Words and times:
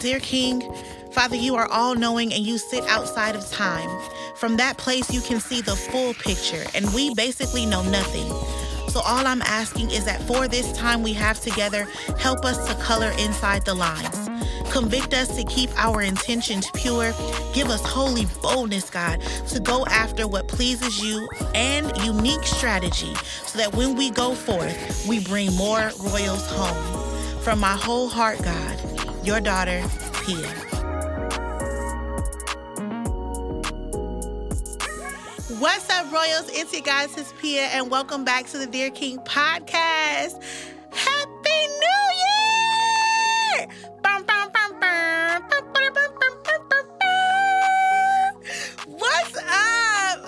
Dear 0.00 0.20
King, 0.20 0.62
Father, 1.12 1.36
you 1.36 1.54
are 1.56 1.68
all 1.70 1.94
knowing 1.94 2.32
and 2.32 2.44
you 2.44 2.58
sit 2.58 2.84
outside 2.88 3.36
of 3.36 3.48
time. 3.50 3.88
From 4.36 4.56
that 4.56 4.76
place, 4.78 5.12
you 5.12 5.20
can 5.20 5.40
see 5.40 5.60
the 5.60 5.76
full 5.76 6.14
picture, 6.14 6.64
and 6.74 6.92
we 6.92 7.14
basically 7.14 7.66
know 7.66 7.82
nothing. 7.82 8.28
So, 8.90 9.00
all 9.00 9.26
I'm 9.26 9.42
asking 9.42 9.90
is 9.90 10.04
that 10.04 10.22
for 10.22 10.48
this 10.48 10.72
time 10.72 11.02
we 11.02 11.12
have 11.14 11.40
together, 11.40 11.86
help 12.18 12.44
us 12.44 12.68
to 12.68 12.74
color 12.82 13.12
inside 13.18 13.64
the 13.64 13.74
lines. 13.74 14.28
Convict 14.70 15.14
us 15.14 15.28
to 15.36 15.44
keep 15.44 15.70
our 15.76 16.02
intentions 16.02 16.68
pure. 16.74 17.12
Give 17.52 17.68
us 17.68 17.80
holy 17.84 18.26
boldness, 18.42 18.90
God, 18.90 19.20
to 19.48 19.60
go 19.60 19.86
after 19.86 20.26
what 20.26 20.48
pleases 20.48 21.00
you 21.02 21.28
and 21.54 21.96
unique 22.04 22.42
strategy 22.44 23.14
so 23.44 23.58
that 23.58 23.72
when 23.74 23.94
we 23.94 24.10
go 24.10 24.34
forth, 24.34 25.06
we 25.08 25.20
bring 25.20 25.52
more 25.54 25.90
royals 26.00 26.46
home. 26.50 27.40
From 27.42 27.60
my 27.60 27.74
whole 27.76 28.08
heart, 28.08 28.42
God, 28.42 28.73
your 29.24 29.40
daughter, 29.40 29.82
Pia. 30.26 30.46
What's 35.58 35.88
up, 35.88 36.12
Royals? 36.12 36.50
It's 36.52 36.74
your 36.74 36.82
guys, 36.82 37.16
it's 37.16 37.32
Pia, 37.40 37.68
and 37.68 37.90
welcome 37.90 38.26
back 38.26 38.46
to 38.48 38.58
the 38.58 38.66
Dear 38.66 38.90
King 38.90 39.18
podcast. 39.20 40.42
Happy 40.92 41.66
New 41.80 42.04
Year! 43.56 43.68
What's 48.86 49.36
up? 49.38 50.20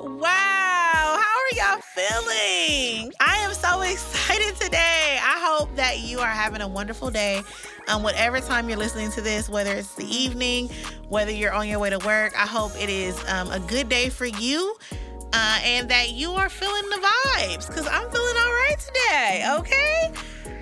Wow, 0.00 1.20
how 1.20 1.36
are 1.36 1.54
y'all 1.54 1.80
feeling? 1.82 3.12
I 3.20 3.36
am 3.40 3.52
so 3.52 3.82
excited 3.82 4.56
today. 4.56 5.18
I 5.22 5.38
hope 5.38 5.76
that 5.76 6.00
you 6.00 6.20
are 6.20 6.26
having 6.30 6.62
a 6.62 6.68
wonderful 6.68 7.10
day. 7.10 7.42
Um, 7.88 8.02
whatever 8.02 8.40
time 8.40 8.68
you're 8.68 8.78
listening 8.78 9.10
to 9.12 9.20
this, 9.20 9.48
whether 9.48 9.72
it's 9.72 9.94
the 9.94 10.06
evening, 10.06 10.70
whether 11.08 11.30
you're 11.30 11.52
on 11.52 11.68
your 11.68 11.78
way 11.78 11.90
to 11.90 11.98
work, 11.98 12.34
I 12.36 12.46
hope 12.46 12.72
it 12.80 12.88
is 12.88 13.18
um, 13.28 13.50
a 13.50 13.60
good 13.60 13.88
day 13.88 14.08
for 14.08 14.26
you. 14.26 14.76
Uh, 15.30 15.58
and 15.62 15.90
that 15.90 16.12
you 16.12 16.32
are 16.32 16.48
feeling 16.48 16.88
the 16.88 16.96
vibes 16.96 17.68
because 17.68 17.86
I'm 17.86 18.10
feeling 18.10 18.36
all 18.38 18.52
right 18.52 18.76
today. 18.78 19.44
Okay. 19.58 20.12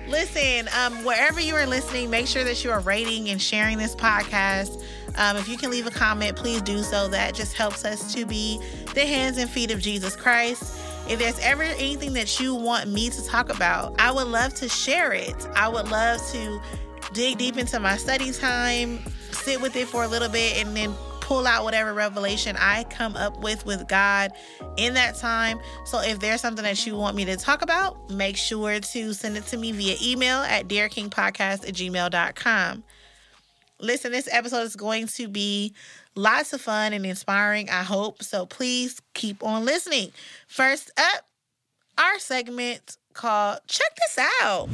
Listen, 0.09 0.69
um, 0.77 1.05
wherever 1.05 1.39
you 1.39 1.55
are 1.55 1.65
listening, 1.65 2.09
make 2.09 2.27
sure 2.27 2.43
that 2.43 2.63
you 2.63 2.71
are 2.71 2.81
rating 2.81 3.29
and 3.29 3.41
sharing 3.41 3.77
this 3.77 3.95
podcast. 3.95 4.83
Um, 5.17 5.35
if 5.35 5.47
you 5.47 5.57
can 5.57 5.71
leave 5.71 5.87
a 5.87 5.91
comment, 5.91 6.35
please 6.35 6.61
do 6.61 6.83
so. 6.83 7.07
That 7.07 7.33
just 7.33 7.53
helps 7.53 7.85
us 7.85 8.13
to 8.13 8.25
be 8.25 8.61
the 8.93 9.05
hands 9.05 9.37
and 9.37 9.49
feet 9.49 9.71
of 9.71 9.79
Jesus 9.79 10.15
Christ. 10.15 10.77
If 11.09 11.19
there's 11.19 11.39
ever 11.39 11.63
anything 11.63 12.13
that 12.13 12.39
you 12.39 12.53
want 12.53 12.89
me 12.89 13.09
to 13.09 13.25
talk 13.25 13.49
about, 13.49 13.95
I 13.99 14.11
would 14.11 14.27
love 14.27 14.53
to 14.55 14.69
share 14.69 15.13
it. 15.13 15.35
I 15.55 15.67
would 15.69 15.89
love 15.89 16.21
to 16.31 16.61
dig 17.17 17.39
deep 17.39 17.57
into 17.57 17.79
my 17.79 17.97
study 17.97 18.31
time, 18.31 18.99
sit 19.31 19.59
with 19.59 19.75
it 19.75 19.87
for 19.87 20.03
a 20.03 20.07
little 20.07 20.29
bit, 20.29 20.63
and 20.63 20.77
then 20.77 20.93
pull 21.19 21.47
out 21.47 21.63
whatever 21.63 21.91
revelation 21.91 22.55
I 22.59 22.83
come 22.83 23.15
up 23.15 23.41
with 23.41 23.65
with 23.65 23.87
God 23.87 24.33
in 24.77 24.93
that 24.93 25.15
time. 25.15 25.59
So 25.85 25.99
if 25.99 26.19
there's 26.19 26.41
something 26.41 26.63
that 26.63 26.85
you 26.85 26.95
want 26.95 27.15
me 27.15 27.25
to 27.25 27.35
talk 27.35 27.63
about, 27.63 28.11
make 28.11 28.37
sure 28.37 28.79
to 28.79 29.13
send 29.13 29.35
it 29.35 29.47
to 29.47 29.57
me 29.57 29.71
via 29.71 29.95
email 29.99 30.37
at 30.41 30.67
dearkingpodcast 30.67 31.67
at 31.67 31.73
gmail.com. 31.73 32.83
Listen, 33.79 34.11
this 34.11 34.29
episode 34.31 34.61
is 34.61 34.75
going 34.75 35.07
to 35.07 35.27
be 35.27 35.73
lots 36.13 36.53
of 36.53 36.61
fun 36.61 36.93
and 36.93 37.03
inspiring, 37.03 37.67
I 37.67 37.81
hope. 37.81 38.21
So 38.21 38.45
please 38.45 39.01
keep 39.15 39.43
on 39.43 39.65
listening. 39.65 40.11
First 40.47 40.91
up, 40.95 41.25
our 41.97 42.19
segment 42.19 42.97
called 43.13 43.57
Check 43.67 43.95
This 43.95 44.23
Out. 44.43 44.69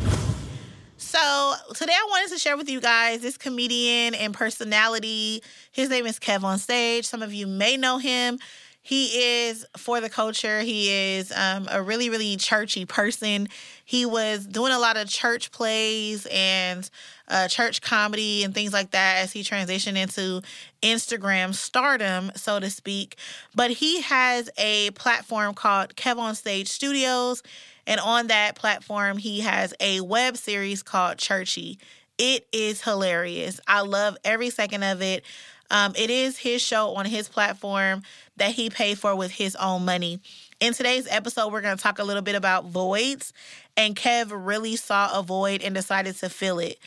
So 0.98 1.54
today 1.74 1.94
I 1.94 2.08
wanted 2.10 2.34
to 2.34 2.40
share 2.40 2.56
with 2.56 2.70
you 2.70 2.80
guys 2.80 3.22
this 3.22 3.38
comedian 3.38 4.14
and 4.14 4.34
personality. 4.34 5.42
His 5.72 5.90
name 5.90 6.06
is 6.06 6.20
Kev 6.20 6.44
on 6.44 6.60
stage. 6.60 7.06
Some 7.06 7.22
of 7.22 7.34
you 7.34 7.48
may 7.48 7.78
know 7.78 7.98
him. 7.98 8.40
He 8.86 9.06
is 9.46 9.66
for 9.78 10.02
the 10.02 10.10
culture. 10.10 10.60
He 10.60 10.90
is 11.16 11.32
um, 11.32 11.70
a 11.72 11.82
really, 11.82 12.10
really 12.10 12.36
churchy 12.36 12.86
person. 12.86 13.48
He 13.86 14.06
was 14.06 14.46
doing 14.46 14.74
a 14.74 14.80
lot 14.80 14.98
of 14.98 15.08
church 15.08 15.52
plays 15.52 16.28
and 16.30 16.90
uh, 17.30 17.48
church 17.48 17.82
comedy 17.82 18.44
and 18.44 18.54
things 18.54 18.74
like 18.74 18.92
that 18.92 19.24
as 19.24 19.32
he 19.32 19.42
transitioned 19.42 19.96
into 19.96 20.42
Instagram 20.82 21.54
stardom, 21.54 22.32
so 22.36 22.60
to 22.60 22.70
speak. 22.70 23.16
But 23.56 23.72
he 23.72 24.02
has 24.02 24.50
a 24.58 24.92
platform 24.92 25.54
called 25.54 25.96
Kev 25.96 26.18
on 26.18 26.36
Stage 26.36 26.68
Studios. 26.68 27.42
And 27.86 28.00
on 28.00 28.28
that 28.28 28.56
platform, 28.56 29.18
he 29.18 29.42
has 29.42 29.74
a 29.80 30.02
web 30.02 30.38
series 30.38 30.84
called 30.84 31.18
Churchy. 31.18 31.80
It 32.18 32.48
is 32.52 32.82
hilarious. 32.82 33.60
I 33.68 33.82
love 33.82 34.18
every 34.24 34.50
second 34.50 34.84
of 34.84 35.02
it. 35.02 35.24
Um, 35.72 35.94
it 35.98 36.10
is 36.10 36.38
his 36.38 36.62
show 36.62 36.96
on 36.96 37.06
his 37.06 37.28
platform 37.28 38.04
that 38.38 38.52
he 38.52 38.70
paid 38.70 39.00
for 39.00 39.16
with 39.16 39.32
his 39.32 39.56
own 39.56 39.86
money. 39.86 40.20
In 40.60 40.74
today's 40.74 41.08
episode, 41.10 41.52
we're 41.52 41.62
going 41.62 41.76
to 41.76 41.82
talk 41.82 42.00
a 42.00 42.04
little 42.04 42.22
bit 42.22 42.36
about 42.36 42.66
voids. 42.66 43.34
And 43.76 43.96
Kev 43.96 44.32
really 44.32 44.76
saw 44.76 45.18
a 45.18 45.24
void 45.24 45.64
and 45.64 45.74
decided 45.74 46.16
to 46.18 46.30
fill 46.30 46.60
it. 46.60 46.78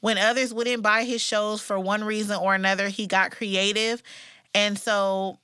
When 0.00 0.18
others 0.18 0.52
wouldn't 0.52 0.82
buy 0.82 1.04
his 1.04 1.22
shows 1.22 1.60
for 1.60 1.78
one 1.78 2.02
reason 2.02 2.36
or 2.36 2.56
another, 2.56 2.88
he 2.88 3.06
got 3.06 3.30
creative. 3.30 4.02
And 4.54 4.76
so 4.76 5.38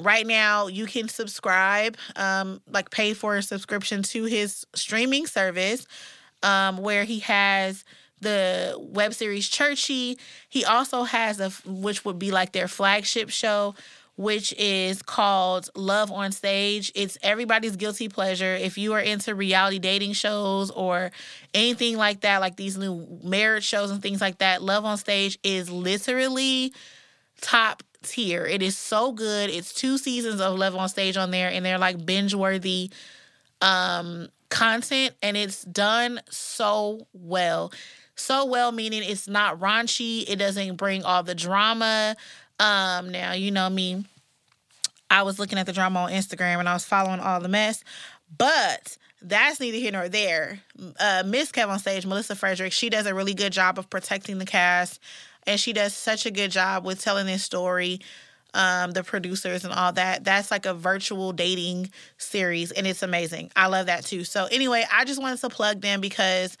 right 0.00 0.26
now 0.26 0.66
you 0.66 0.86
can 0.86 1.08
subscribe 1.08 1.96
um 2.16 2.60
like 2.68 2.90
pay 2.90 3.14
for 3.14 3.36
a 3.36 3.42
subscription 3.42 4.02
to 4.02 4.24
his 4.24 4.66
streaming 4.74 5.26
service 5.26 5.86
um 6.42 6.78
where 6.78 7.04
he 7.04 7.20
has 7.20 7.84
the 8.20 8.76
web 8.78 9.14
series 9.14 9.48
churchy. 9.48 10.18
He 10.48 10.64
also 10.64 11.04
has 11.04 11.40
a 11.40 11.50
which 11.66 12.04
would 12.04 12.18
be 12.18 12.30
like 12.30 12.52
their 12.52 12.68
flagship 12.68 13.30
show 13.30 13.74
which 14.16 14.52
is 14.58 15.00
called 15.00 15.70
love 15.74 16.12
on 16.12 16.30
stage. 16.30 16.92
It's 16.94 17.16
everybody's 17.22 17.76
guilty 17.76 18.10
pleasure. 18.10 18.54
If 18.54 18.76
you 18.76 18.92
are 18.92 19.00
into 19.00 19.34
reality 19.34 19.78
dating 19.78 20.12
shows 20.12 20.70
or 20.70 21.10
anything 21.54 21.96
like 21.96 22.20
that 22.20 22.42
like 22.42 22.56
these 22.56 22.76
new 22.76 23.06
marriage 23.24 23.64
shows 23.64 23.90
and 23.90 24.02
things 24.02 24.20
like 24.20 24.38
that 24.38 24.60
love 24.62 24.84
on 24.84 24.98
stage 24.98 25.38
is 25.42 25.70
literally 25.70 26.74
top 27.40 27.82
tier. 28.02 28.46
It 28.46 28.62
is 28.62 28.76
so 28.76 29.12
good. 29.12 29.50
It's 29.50 29.72
two 29.72 29.98
seasons 29.98 30.40
of 30.40 30.58
Love 30.58 30.76
on 30.76 30.88
Stage 30.88 31.16
on 31.16 31.30
there, 31.30 31.50
and 31.50 31.64
they're 31.64 31.78
like 31.78 32.04
binge 32.04 32.34
worthy 32.34 32.90
um, 33.60 34.28
content, 34.48 35.14
and 35.22 35.36
it's 35.36 35.62
done 35.64 36.20
so 36.30 37.06
well. 37.12 37.72
So 38.14 38.44
well, 38.44 38.70
meaning 38.70 39.02
it's 39.02 39.28
not 39.28 39.60
raunchy. 39.60 40.24
It 40.28 40.36
doesn't 40.36 40.76
bring 40.76 41.04
all 41.04 41.22
the 41.22 41.34
drama. 41.34 42.16
Um, 42.58 43.10
now 43.10 43.32
you 43.32 43.50
know 43.50 43.70
me. 43.70 44.04
I 45.10 45.22
was 45.22 45.38
looking 45.38 45.58
at 45.58 45.66
the 45.66 45.72
drama 45.72 46.00
on 46.00 46.12
Instagram 46.12 46.60
and 46.60 46.68
I 46.68 46.74
was 46.74 46.84
following 46.84 47.18
all 47.18 47.40
the 47.40 47.48
mess, 47.48 47.82
but 48.36 48.96
that's 49.20 49.58
neither 49.58 49.76
here 49.76 49.90
nor 49.90 50.08
there. 50.08 50.60
Uh, 51.00 51.24
Miss 51.26 51.50
Kev 51.50 51.68
on 51.68 51.78
stage, 51.80 52.06
Melissa 52.06 52.36
Frederick, 52.36 52.72
she 52.72 52.90
does 52.90 53.06
a 53.06 53.14
really 53.14 53.34
good 53.34 53.52
job 53.52 53.78
of 53.78 53.90
protecting 53.90 54.38
the 54.38 54.46
cast 54.46 55.00
and 55.46 55.58
she 55.58 55.72
does 55.72 55.94
such 55.94 56.26
a 56.26 56.30
good 56.30 56.50
job 56.50 56.84
with 56.84 57.00
telling 57.00 57.26
this 57.26 57.42
story 57.42 58.00
um, 58.54 58.90
the 58.92 59.04
producers 59.04 59.64
and 59.64 59.72
all 59.72 59.92
that. 59.92 60.24
That's 60.24 60.50
like 60.50 60.66
a 60.66 60.74
virtual 60.74 61.32
dating 61.32 61.90
series, 62.18 62.72
and 62.72 62.86
it's 62.86 63.02
amazing. 63.02 63.50
I 63.54 63.66
love 63.68 63.86
that 63.86 64.04
too. 64.04 64.24
So, 64.24 64.46
anyway, 64.46 64.84
I 64.92 65.04
just 65.04 65.20
wanted 65.20 65.40
to 65.40 65.48
plug 65.48 65.80
them 65.80 66.00
because 66.00 66.56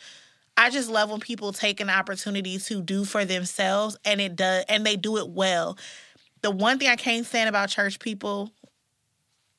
I 0.56 0.70
just 0.70 0.90
love 0.90 1.10
when 1.10 1.20
people 1.20 1.52
take 1.52 1.80
an 1.80 1.90
opportunity 1.90 2.58
to 2.58 2.82
do 2.82 3.04
for 3.04 3.24
themselves, 3.24 3.96
and 4.04 4.20
it 4.20 4.36
does, 4.36 4.64
and 4.68 4.84
they 4.84 4.96
do 4.96 5.18
it 5.18 5.28
well. 5.28 5.78
The 6.42 6.50
one 6.50 6.78
thing 6.78 6.88
I 6.88 6.96
can't 6.96 7.26
stand 7.26 7.48
about 7.48 7.68
church 7.68 7.98
people, 7.98 8.50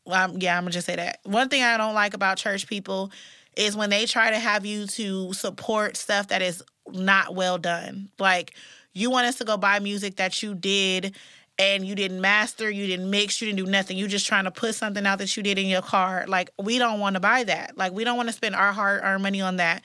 yeah, 0.05 0.23
I'm 0.23 0.37
gonna 0.39 0.71
just 0.71 0.87
say 0.87 0.95
that. 0.95 1.19
One 1.23 1.49
thing 1.49 1.63
I 1.63 1.77
don't 1.77 1.93
like 1.93 2.13
about 2.13 2.37
church 2.37 2.67
people 2.67 3.11
is 3.57 3.75
when 3.75 3.89
they 3.89 4.05
try 4.05 4.31
to 4.31 4.39
have 4.39 4.65
you 4.65 4.87
to 4.87 5.33
support 5.33 5.97
stuff 5.97 6.29
that 6.29 6.41
is 6.41 6.63
not 6.91 7.35
well 7.35 7.57
done. 7.57 8.09
Like 8.17 8.55
you 8.93 9.09
want 9.09 9.27
us 9.27 9.35
to 9.35 9.45
go 9.45 9.57
buy 9.57 9.79
music 9.79 10.17
that 10.17 10.41
you 10.43 10.53
did 10.53 11.15
and 11.57 11.85
you 11.85 11.95
didn't 11.95 12.21
master, 12.21 12.69
you 12.69 12.87
didn't 12.87 13.09
mix, 13.09 13.41
you 13.41 13.47
didn't 13.47 13.63
do 13.65 13.71
nothing. 13.71 13.97
You're 13.97 14.07
just 14.07 14.25
trying 14.25 14.45
to 14.45 14.51
put 14.51 14.75
something 14.75 15.05
out 15.05 15.19
that 15.19 15.35
you 15.37 15.43
did 15.43 15.57
in 15.57 15.67
your 15.67 15.81
car. 15.81 16.25
Like 16.27 16.49
we 16.57 16.77
don't 16.77 16.99
want 16.99 17.15
to 17.15 17.19
buy 17.19 17.43
that. 17.43 17.77
Like 17.77 17.93
we 17.93 18.03
don't 18.03 18.17
want 18.17 18.29
to 18.29 18.33
spend 18.33 18.55
our 18.55 18.71
hard 18.71 19.01
earned 19.03 19.23
money 19.23 19.41
on 19.41 19.57
that. 19.57 19.83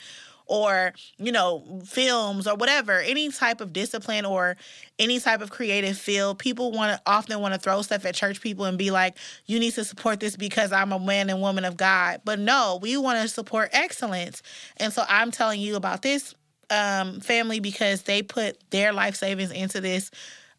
Or, 0.48 0.92
you 1.18 1.32
know, 1.32 1.82
films 1.84 2.46
or 2.46 2.54
whatever, 2.54 3.00
any 3.00 3.32
type 3.32 3.60
of 3.60 3.72
discipline 3.72 4.24
or 4.24 4.56
any 4.96 5.18
type 5.18 5.40
of 5.40 5.50
creative 5.50 5.98
field. 5.98 6.38
People 6.38 6.70
want 6.70 6.96
to 6.96 7.02
often 7.04 7.40
want 7.40 7.54
to 7.54 7.58
throw 7.58 7.82
stuff 7.82 8.04
at 8.06 8.14
church 8.14 8.40
people 8.40 8.64
and 8.64 8.78
be 8.78 8.92
like, 8.92 9.16
you 9.46 9.58
need 9.58 9.72
to 9.72 9.84
support 9.84 10.20
this 10.20 10.36
because 10.36 10.70
I'm 10.70 10.92
a 10.92 11.00
man 11.00 11.30
and 11.30 11.40
woman 11.40 11.64
of 11.64 11.76
God. 11.76 12.20
But 12.24 12.38
no, 12.38 12.78
we 12.80 12.96
want 12.96 13.20
to 13.20 13.26
support 13.26 13.70
excellence. 13.72 14.40
And 14.76 14.92
so 14.92 15.02
I'm 15.08 15.32
telling 15.32 15.60
you 15.60 15.74
about 15.74 16.02
this 16.02 16.32
um, 16.70 17.20
family 17.20 17.60
because 17.60 18.02
they 18.02 18.22
put 18.22 18.58
their 18.70 18.92
life 18.92 19.16
savings 19.16 19.50
into 19.50 19.80
this 19.80 20.10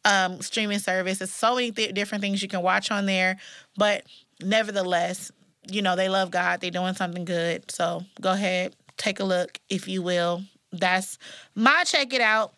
um, 0.05 0.41
streaming 0.41 0.79
service. 0.79 1.19
There's 1.19 1.31
so 1.31 1.55
many 1.55 1.71
th- 1.71 1.93
different 1.93 2.21
things 2.21 2.41
you 2.41 2.47
can 2.47 2.61
watch 2.61 2.91
on 2.91 3.05
there, 3.05 3.37
but 3.77 4.03
nevertheless, 4.41 5.31
you 5.69 5.81
know 5.81 5.95
they 5.95 6.09
love 6.09 6.31
God. 6.31 6.61
They're 6.61 6.71
doing 6.71 6.93
something 6.93 7.25
good. 7.25 7.69
So 7.69 8.03
go 8.21 8.31
ahead, 8.31 8.75
take 8.95 9.19
a 9.19 9.25
look 9.25 9.59
if 9.69 9.87
you 9.87 10.01
will. 10.01 10.43
That's 10.71 11.17
my 11.55 11.83
check 11.85 12.13
it 12.13 12.21
out. 12.21 12.53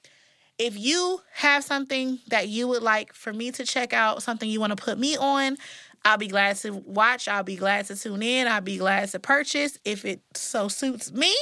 if 0.59 0.77
you 0.77 1.21
have 1.33 1.63
something 1.63 2.19
that 2.27 2.49
you 2.49 2.67
would 2.67 2.83
like 2.83 3.13
for 3.13 3.31
me 3.31 3.49
to 3.51 3.65
check 3.65 3.93
out, 3.93 4.21
something 4.21 4.49
you 4.49 4.59
want 4.59 4.75
to 4.75 4.83
put 4.83 4.99
me 4.99 5.15
on, 5.17 5.57
I'll 6.05 6.17
be 6.17 6.27
glad 6.27 6.55
to 6.57 6.71
watch. 6.71 7.27
I'll 7.27 7.43
be 7.43 7.55
glad 7.55 7.85
to 7.87 7.95
tune 7.95 8.21
in. 8.23 8.47
I'll 8.47 8.61
be 8.61 8.77
glad 8.77 9.09
to 9.09 9.19
purchase 9.19 9.77
if 9.85 10.05
it 10.05 10.21
so 10.33 10.67
suits 10.67 11.11
me. 11.11 11.35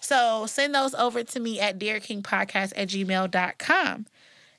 So 0.00 0.46
send 0.46 0.74
those 0.74 0.94
over 0.94 1.24
to 1.24 1.40
me 1.40 1.60
at 1.60 1.78
dearkingpodcast 1.78 2.72
at 2.76 2.88
gmail.com. 2.88 4.06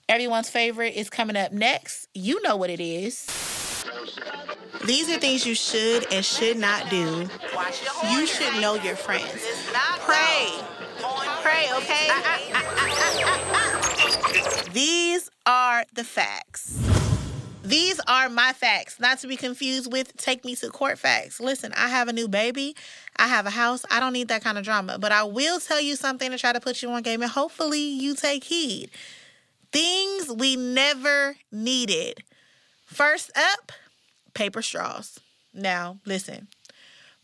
Everyone's 0.08 0.50
favorite 0.50 0.96
is 0.96 1.10
coming 1.10 1.36
up 1.36 1.52
next. 1.52 2.10
You 2.14 2.42
know 2.44 2.56
what 2.56 2.70
it 2.70 2.80
is. 2.80 3.26
These 4.86 5.10
are 5.10 5.18
things 5.20 5.46
you 5.46 5.56
should 5.56 6.12
and 6.12 6.24
should 6.24 6.58
not 6.58 6.90
do. 6.90 7.28
You 8.12 8.28
should 8.28 8.62
know 8.62 8.76
your 8.76 8.96
friends. 8.96 9.48
Pray. 10.02 10.52
Pray, 11.42 11.70
okay? 11.78 12.10
These 14.74 15.30
are 15.46 15.86
the 15.94 16.04
facts. 16.04 16.85
These 17.66 18.00
are 18.08 18.30
my 18.30 18.54
facts, 18.54 19.00
not 19.00 19.20
to 19.20 19.28
be 19.28 19.36
confused 19.36 19.92
with 19.92 20.16
take 20.18 20.46
me 20.46 20.56
to 20.58 20.70
court 20.70 21.00
facts. 21.00 21.40
Listen, 21.40 21.74
I 21.76 21.88
have 21.88 22.08
a 22.08 22.14
new 22.14 22.28
baby. 22.28 22.76
I 23.18 23.28
have 23.28 23.48
a 23.48 23.50
house. 23.50 23.84
I 23.90 24.00
don't 24.00 24.14
need 24.14 24.28
that 24.28 24.44
kind 24.44 24.60
of 24.60 24.64
drama. 24.64 25.00
But 25.00 25.12
I 25.12 25.24
will 25.24 25.60
tell 25.60 25.82
you 25.82 25.96
something 25.96 26.30
to 26.30 26.38
try 26.38 26.54
to 26.54 26.60
put 26.60 26.84
you 26.84 26.92
on 26.92 27.02
game, 27.02 27.24
and 27.24 27.32
hopefully 27.32 27.82
you 27.82 28.14
take 28.14 28.44
heed. 28.44 28.92
Things 29.72 30.32
we 30.32 30.56
never 30.56 31.38
needed. 31.52 32.24
First 32.86 33.32
up, 33.36 33.72
paper 34.36 34.62
straws. 34.62 35.20
Now, 35.54 35.98
listen. 36.06 36.48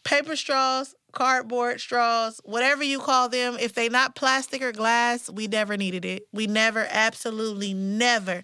Paper 0.03 0.35
straws, 0.35 0.95
cardboard 1.11 1.79
straws, 1.79 2.41
whatever 2.43 2.83
you 2.83 2.99
call 2.99 3.29
them, 3.29 3.57
if 3.59 3.73
they're 3.73 3.89
not 3.89 4.15
plastic 4.15 4.63
or 4.63 4.71
glass, 4.71 5.29
we 5.29 5.45
never 5.47 5.77
needed 5.77 6.03
it. 6.03 6.27
We 6.33 6.47
never, 6.47 6.87
absolutely 6.89 7.73
never, 7.75 8.43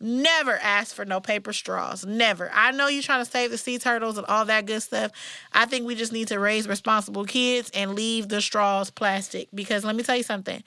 never 0.00 0.52
ask 0.52 0.94
for 0.94 1.04
no 1.04 1.20
paper 1.20 1.52
straws. 1.52 2.04
Never. 2.06 2.50
I 2.52 2.70
know 2.72 2.88
you're 2.88 3.02
trying 3.02 3.24
to 3.24 3.30
save 3.30 3.50
the 3.50 3.58
sea 3.58 3.78
turtles 3.78 4.18
and 4.18 4.26
all 4.26 4.44
that 4.44 4.66
good 4.66 4.82
stuff. 4.82 5.12
I 5.52 5.66
think 5.66 5.86
we 5.86 5.94
just 5.94 6.12
need 6.12 6.28
to 6.28 6.38
raise 6.38 6.68
responsible 6.68 7.24
kids 7.24 7.70
and 7.74 7.94
leave 7.94 8.28
the 8.28 8.40
straws 8.40 8.90
plastic 8.90 9.48
because 9.54 9.84
let 9.84 9.96
me 9.96 10.02
tell 10.02 10.16
you 10.16 10.22
something. 10.22 10.62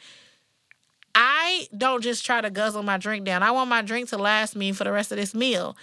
I 1.13 1.68
don't 1.78 2.01
just 2.01 2.25
try 2.25 2.42
to 2.42 2.50
guzzle 2.50 2.83
my 2.83 2.98
drink 2.98 3.25
down. 3.25 3.44
I 3.44 3.51
want 3.51 3.69
my 3.69 3.81
drink 3.81 4.10
to 4.10 4.18
last 4.18 4.56
me 4.56 4.72
for 4.72 4.83
the 4.83 4.92
rest 4.92 5.12
of 5.12 5.18
this 5.18 5.36
meal. 5.36 5.75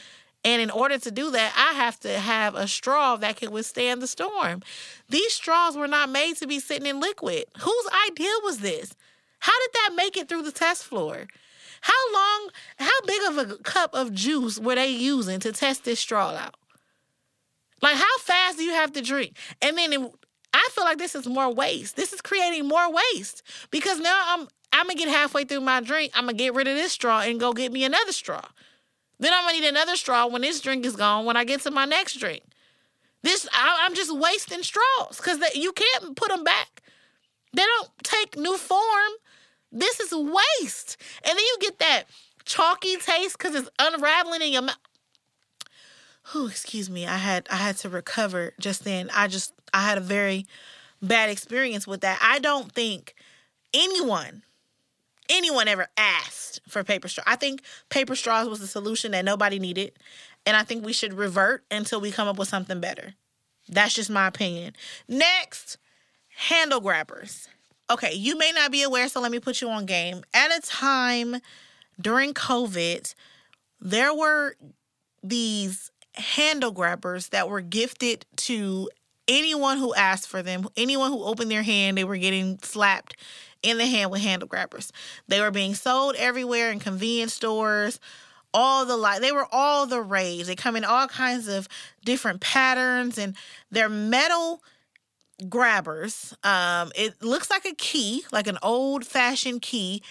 And 0.44 0.62
in 0.62 0.70
order 0.70 0.98
to 0.98 1.10
do 1.10 1.30
that, 1.32 1.52
I 1.56 1.76
have 1.76 1.98
to 2.00 2.18
have 2.18 2.54
a 2.54 2.68
straw 2.68 3.16
that 3.16 3.36
can 3.36 3.50
withstand 3.50 4.00
the 4.00 4.06
storm. 4.06 4.62
These 5.08 5.32
straws 5.32 5.76
were 5.76 5.88
not 5.88 6.08
made 6.08 6.36
to 6.36 6.46
be 6.46 6.60
sitting 6.60 6.86
in 6.86 7.00
liquid. 7.00 7.44
Whose 7.60 7.88
idea 8.08 8.30
was 8.44 8.58
this? 8.58 8.94
How 9.40 9.52
did 9.60 9.70
that 9.72 9.90
make 9.96 10.16
it 10.16 10.28
through 10.28 10.42
the 10.42 10.52
test 10.52 10.84
floor? 10.84 11.26
How 11.80 12.12
long, 12.12 12.50
how 12.78 13.00
big 13.06 13.20
of 13.28 13.38
a 13.38 13.56
cup 13.62 13.94
of 13.94 14.12
juice 14.12 14.58
were 14.58 14.74
they 14.74 14.88
using 14.88 15.40
to 15.40 15.52
test 15.52 15.84
this 15.84 16.00
straw 16.00 16.30
out? 16.30 16.54
Like, 17.82 17.96
how 17.96 18.18
fast 18.18 18.58
do 18.58 18.64
you 18.64 18.72
have 18.72 18.92
to 18.94 19.00
drink? 19.00 19.36
And 19.62 19.78
then 19.78 19.92
it, 19.92 20.00
I 20.52 20.68
feel 20.72 20.84
like 20.84 20.98
this 20.98 21.14
is 21.14 21.26
more 21.26 21.52
waste. 21.52 21.96
This 21.96 22.12
is 22.12 22.20
creating 22.20 22.66
more 22.66 22.90
waste 22.92 23.42
because 23.70 24.00
now 24.00 24.20
I'm 24.26 24.48
I'm 24.72 24.86
gonna 24.86 24.98
get 24.98 25.08
halfway 25.08 25.44
through 25.44 25.60
my 25.60 25.80
drink. 25.80 26.12
I'm 26.14 26.24
gonna 26.24 26.34
get 26.34 26.54
rid 26.54 26.68
of 26.68 26.76
this 26.76 26.92
straw 26.92 27.20
and 27.20 27.40
go 27.40 27.52
get 27.52 27.72
me 27.72 27.84
another 27.84 28.12
straw. 28.12 28.42
Then 29.18 29.32
I'm 29.32 29.42
gonna 29.42 29.60
need 29.60 29.68
another 29.68 29.96
straw 29.96 30.26
when 30.26 30.42
this 30.42 30.60
drink 30.60 30.84
is 30.84 30.96
gone. 30.96 31.24
When 31.24 31.36
I 31.36 31.44
get 31.44 31.62
to 31.62 31.70
my 31.70 31.84
next 31.84 32.16
drink, 32.16 32.42
this 33.22 33.48
I, 33.52 33.86
am 33.86 33.94
just 33.94 34.16
wasting 34.16 34.62
straws 34.62 35.16
because 35.16 35.38
you 35.54 35.72
can't 35.72 36.16
put 36.16 36.28
them 36.28 36.44
back. 36.44 36.82
They 37.52 37.62
don't 37.62 37.90
take 38.02 38.36
new 38.36 38.56
form. 38.56 39.12
This 39.70 40.00
is 40.00 40.12
waste, 40.12 40.96
and 41.24 41.36
then 41.36 41.38
you 41.38 41.56
get 41.60 41.78
that 41.78 42.04
chalky 42.44 42.96
taste 42.96 43.36
because 43.36 43.54
it's 43.54 43.70
unraveling 43.78 44.42
in 44.42 44.52
your 44.52 44.62
mouth. 44.62 44.76
Oh, 46.34 46.46
excuse 46.46 46.90
me. 46.90 47.06
I 47.06 47.16
had 47.16 47.46
I 47.50 47.56
had 47.56 47.76
to 47.78 47.88
recover 47.88 48.52
just 48.58 48.84
then. 48.84 49.10
I 49.14 49.28
just 49.28 49.52
I 49.72 49.82
had 49.82 49.98
a 49.98 50.02
very 50.02 50.46
bad 51.02 51.30
experience 51.30 51.86
with 51.86 52.00
that. 52.02 52.18
I 52.22 52.38
don't 52.38 52.72
think 52.72 53.14
anyone 53.72 54.42
anyone 55.28 55.68
ever 55.68 55.88
asked 55.96 56.60
for 56.68 56.82
paper 56.84 57.08
straw. 57.08 57.24
I 57.26 57.36
think 57.36 57.62
paper 57.90 58.14
straws 58.16 58.48
was 58.48 58.60
the 58.60 58.66
solution 58.66 59.12
that 59.12 59.24
nobody 59.24 59.58
needed. 59.58 59.92
And 60.46 60.56
I 60.56 60.62
think 60.62 60.84
we 60.84 60.92
should 60.92 61.12
revert 61.12 61.64
until 61.70 62.00
we 62.00 62.10
come 62.10 62.28
up 62.28 62.38
with 62.38 62.48
something 62.48 62.80
better. 62.80 63.14
That's 63.68 63.94
just 63.94 64.10
my 64.10 64.26
opinion. 64.26 64.74
Next, 65.06 65.76
handle 66.36 66.80
grabbers. 66.80 67.48
Okay, 67.90 68.12
you 68.12 68.36
may 68.36 68.52
not 68.52 68.70
be 68.70 68.82
aware, 68.82 69.08
so 69.08 69.20
let 69.20 69.32
me 69.32 69.40
put 69.40 69.60
you 69.60 69.68
on 69.70 69.86
game. 69.86 70.22
At 70.34 70.56
a 70.56 70.60
time 70.60 71.36
during 72.00 72.34
COVID, 72.34 73.14
there 73.80 74.14
were 74.14 74.56
these 75.22 75.90
handle 76.14 76.70
grabbers 76.70 77.28
that 77.28 77.48
were 77.48 77.60
gifted 77.62 78.26
to 78.36 78.90
anyone 79.26 79.78
who 79.78 79.94
asked 79.94 80.28
for 80.28 80.42
them, 80.42 80.68
anyone 80.76 81.10
who 81.10 81.22
opened 81.22 81.50
their 81.50 81.62
hand, 81.62 81.96
they 81.96 82.04
were 82.04 82.16
getting 82.16 82.58
slapped 82.62 83.16
in 83.62 83.78
the 83.78 83.86
hand 83.86 84.10
with 84.10 84.20
handle 84.20 84.48
grabbers. 84.48 84.92
They 85.28 85.40
were 85.40 85.50
being 85.50 85.74
sold 85.74 86.14
everywhere 86.16 86.70
in 86.70 86.80
convenience 86.80 87.34
stores. 87.34 88.00
All 88.54 88.86
the 88.86 88.96
light, 88.96 89.20
they 89.20 89.32
were 89.32 89.46
all 89.52 89.86
the 89.86 90.00
rage. 90.00 90.46
They 90.46 90.54
come 90.54 90.76
in 90.76 90.84
all 90.84 91.06
kinds 91.06 91.48
of 91.48 91.68
different 92.04 92.40
patterns, 92.40 93.18
and 93.18 93.36
they're 93.70 93.90
metal 93.90 94.62
grabbers. 95.48 96.34
Um, 96.42 96.90
it 96.94 97.22
looks 97.22 97.50
like 97.50 97.64
a 97.64 97.74
key, 97.74 98.24
like 98.32 98.46
an 98.46 98.58
old 98.62 99.06
fashioned 99.06 99.62
key, 99.62 100.02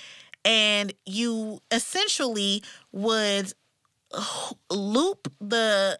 and 0.46 0.94
you 1.06 1.60
essentially 1.72 2.64
would 2.92 3.54
loop 4.72 5.32
the 5.40 6.00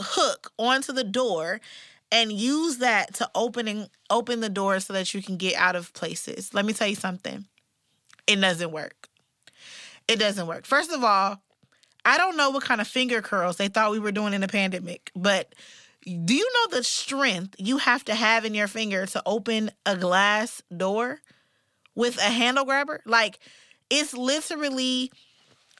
hook 0.00 0.52
onto 0.58 0.92
the 0.92 1.04
door 1.04 1.60
and 2.12 2.32
use 2.32 2.78
that 2.78 3.14
to 3.14 3.28
opening 3.34 3.88
open 4.10 4.40
the 4.40 4.48
door 4.48 4.80
so 4.80 4.92
that 4.92 5.12
you 5.12 5.22
can 5.22 5.36
get 5.36 5.54
out 5.56 5.76
of 5.76 5.92
places. 5.92 6.54
Let 6.54 6.64
me 6.64 6.72
tell 6.72 6.88
you 6.88 6.94
something. 6.94 7.46
It 8.26 8.40
doesn't 8.40 8.72
work. 8.72 9.08
It 10.08 10.18
doesn't 10.18 10.46
work. 10.46 10.66
First 10.66 10.92
of 10.92 11.02
all, 11.02 11.42
I 12.04 12.18
don't 12.18 12.36
know 12.36 12.50
what 12.50 12.62
kind 12.62 12.80
of 12.80 12.86
finger 12.86 13.20
curls 13.20 13.56
they 13.56 13.68
thought 13.68 13.90
we 13.90 13.98
were 13.98 14.12
doing 14.12 14.32
in 14.32 14.40
the 14.40 14.48
pandemic, 14.48 15.10
but 15.16 15.52
do 16.06 16.34
you 16.34 16.48
know 16.54 16.76
the 16.76 16.84
strength 16.84 17.56
you 17.58 17.78
have 17.78 18.04
to 18.04 18.14
have 18.14 18.44
in 18.44 18.54
your 18.54 18.68
finger 18.68 19.06
to 19.06 19.22
open 19.26 19.70
a 19.84 19.96
glass 19.96 20.62
door 20.74 21.20
with 21.94 22.16
a 22.18 22.30
handle 22.30 22.64
grabber? 22.64 23.02
Like 23.04 23.38
it's 23.90 24.14
literally 24.14 25.10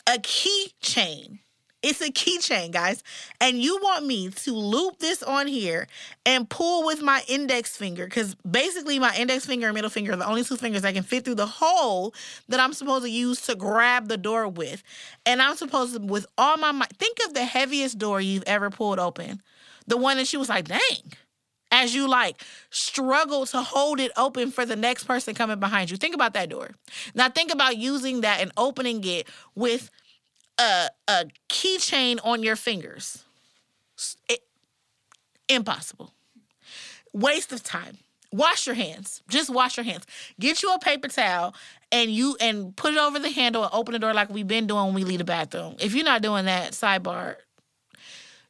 a 0.06 0.18
keychain 0.18 1.38
it's 1.86 2.00
a 2.00 2.10
keychain, 2.10 2.72
guys. 2.72 3.04
And 3.40 3.62
you 3.62 3.78
want 3.80 4.04
me 4.04 4.30
to 4.30 4.52
loop 4.52 4.98
this 4.98 5.22
on 5.22 5.46
here 5.46 5.86
and 6.24 6.48
pull 6.48 6.84
with 6.84 7.00
my 7.00 7.22
index 7.28 7.76
finger 7.76 8.06
because 8.06 8.34
basically 8.36 8.98
my 8.98 9.14
index 9.16 9.46
finger 9.46 9.68
and 9.68 9.74
middle 9.74 9.90
finger 9.90 10.12
are 10.12 10.16
the 10.16 10.26
only 10.26 10.42
two 10.42 10.56
fingers 10.56 10.82
that 10.82 10.94
can 10.94 11.04
fit 11.04 11.24
through 11.24 11.36
the 11.36 11.46
hole 11.46 12.12
that 12.48 12.58
I'm 12.58 12.72
supposed 12.72 13.04
to 13.04 13.10
use 13.10 13.40
to 13.42 13.54
grab 13.54 14.08
the 14.08 14.16
door 14.16 14.48
with. 14.48 14.82
And 15.24 15.40
I'm 15.40 15.54
supposed 15.56 15.94
to, 15.94 16.00
with 16.00 16.26
all 16.36 16.56
my 16.56 16.72
might, 16.72 16.96
think 16.96 17.18
of 17.24 17.34
the 17.34 17.44
heaviest 17.44 17.98
door 17.98 18.20
you've 18.20 18.44
ever 18.46 18.68
pulled 18.68 18.98
open. 18.98 19.40
The 19.86 19.96
one 19.96 20.16
that 20.16 20.26
she 20.26 20.36
was 20.36 20.48
like, 20.48 20.66
dang 20.66 21.12
as 21.70 21.94
you 21.94 22.08
like 22.08 22.42
struggle 22.70 23.44
to 23.46 23.60
hold 23.60 24.00
it 24.00 24.12
open 24.16 24.50
for 24.50 24.64
the 24.64 24.76
next 24.76 25.04
person 25.04 25.34
coming 25.34 25.58
behind 25.58 25.90
you. 25.90 25.96
Think 25.96 26.14
about 26.14 26.34
that 26.34 26.48
door. 26.48 26.70
Now 27.14 27.28
think 27.28 27.52
about 27.52 27.76
using 27.76 28.20
that 28.22 28.40
and 28.40 28.52
opening 28.56 29.02
it 29.04 29.28
with 29.54 29.90
a 30.58 30.88
a 31.08 31.26
keychain 31.48 32.18
on 32.24 32.42
your 32.42 32.56
fingers. 32.56 33.24
It, 34.28 34.40
impossible. 35.48 36.12
Waste 37.12 37.52
of 37.52 37.62
time. 37.62 37.98
Wash 38.32 38.66
your 38.66 38.74
hands. 38.74 39.22
Just 39.28 39.48
wash 39.48 39.76
your 39.76 39.84
hands. 39.84 40.04
Get 40.38 40.62
you 40.62 40.72
a 40.72 40.78
paper 40.78 41.08
towel 41.08 41.54
and 41.90 42.10
you 42.10 42.36
and 42.40 42.76
put 42.76 42.92
it 42.92 42.98
over 42.98 43.18
the 43.18 43.30
handle 43.30 43.62
and 43.62 43.72
open 43.72 43.92
the 43.92 43.98
door 43.98 44.12
like 44.12 44.30
we've 44.30 44.48
been 44.48 44.66
doing 44.66 44.86
when 44.86 44.94
we 44.94 45.04
leave 45.04 45.18
the 45.18 45.24
bathroom. 45.24 45.76
If 45.78 45.94
you're 45.94 46.04
not 46.04 46.22
doing 46.22 46.44
that, 46.46 46.72
sidebar. 46.72 47.36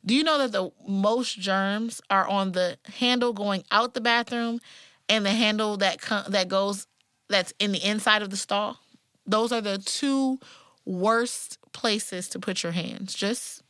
Do 0.07 0.15
you 0.15 0.23
know 0.23 0.39
that 0.39 0.53
the 0.53 0.71
most 0.87 1.39
germs 1.39 2.01
are 2.11 2.27
on 2.29 2.53
the 2.53 2.79
handle 2.95 3.33
going 3.33 3.65
out 3.71 3.95
the 3.95 4.01
bathroom 4.01 4.61
and 5.09 5.27
the 5.27 5.31
handle 5.31 5.77
that 5.79 6.01
that 6.29 6.49
goes 6.49 6.87
that's 7.29 7.53
in 7.59 7.73
the 7.73 7.85
inside 7.85 8.23
of 8.23 8.31
the 8.31 8.37
stall? 8.37 8.79
Those 9.27 9.51
are 9.51 9.61
the 9.61 9.79
two 9.79 10.39
worst 10.85 11.59
places 11.73 12.29
to 12.31 12.39
put 12.39 12.63
your 12.63 12.73
hands. 12.73 13.15
Just 13.15 13.63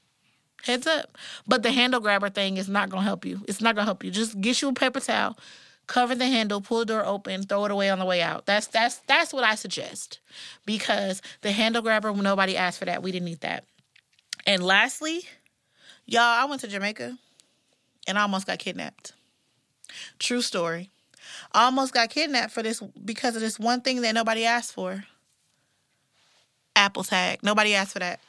heads 0.63 0.87
up. 0.87 1.17
But 1.47 1.63
the 1.63 1.73
handle 1.73 2.01
grabber 2.01 2.29
thing 2.29 2.59
is 2.59 2.69
not 2.69 2.91
going 2.91 3.03
to 3.03 3.09
help 3.09 3.25
you. 3.25 3.41
It's 3.49 3.61
not 3.61 3.75
going 3.75 3.85
to 3.85 3.87
help 3.87 4.05
you. 4.05 4.11
Just 4.11 4.41
get 4.41 4.61
you 4.61 4.69
a 4.69 4.73
paper 4.75 5.01
towel, 5.01 5.39
cover 5.87 6.15
the 6.15 6.27
handle, 6.27 6.61
pull 6.61 6.81
the 6.81 6.85
door 6.85 7.07
open, 7.07 7.45
throw 7.45 7.65
it 7.65 7.71
away 7.71 7.89
on 7.89 7.99
the 7.99 8.05
way 8.05 8.21
out. 8.21 8.45
That's 8.45 8.67
that's 8.67 8.99
that's 9.07 9.33
what 9.33 9.45
I 9.45 9.55
suggest. 9.55 10.21
Because 10.67 11.23
the 11.41 11.53
handle 11.53 11.81
grabber, 11.81 12.13
nobody 12.13 12.57
asked 12.57 12.79
for 12.79 12.85
that. 12.85 13.03
We 13.03 13.13
didn't 13.13 13.27
need 13.27 13.41
that. 13.41 13.65
And 14.47 14.63
lastly, 14.63 15.23
y'all, 16.07 16.23
I 16.23 16.45
went 16.45 16.61
to 16.63 16.69
Jamaica 16.69 17.17
and 18.07 18.19
I 18.19 18.23
almost 18.23 18.47
got 18.47 18.59
kidnapped. 18.59 19.13
True 20.19 20.43
story. 20.43 20.91
I 21.53 21.65
almost 21.65 21.93
got 21.93 22.11
kidnapped 22.11 22.53
for 22.53 22.63
this 22.63 22.83
because 23.05 23.35
of 23.37 23.43
this 23.43 23.59
one 23.59 23.81
thing 23.81 24.03
that 24.03 24.15
nobody 24.15 24.45
asked 24.45 24.73
for. 24.73 25.05
Apple 26.75 27.05
tag. 27.05 27.43
Nobody 27.43 27.75
asked 27.75 27.93
for 27.93 27.99
that. 28.01 28.21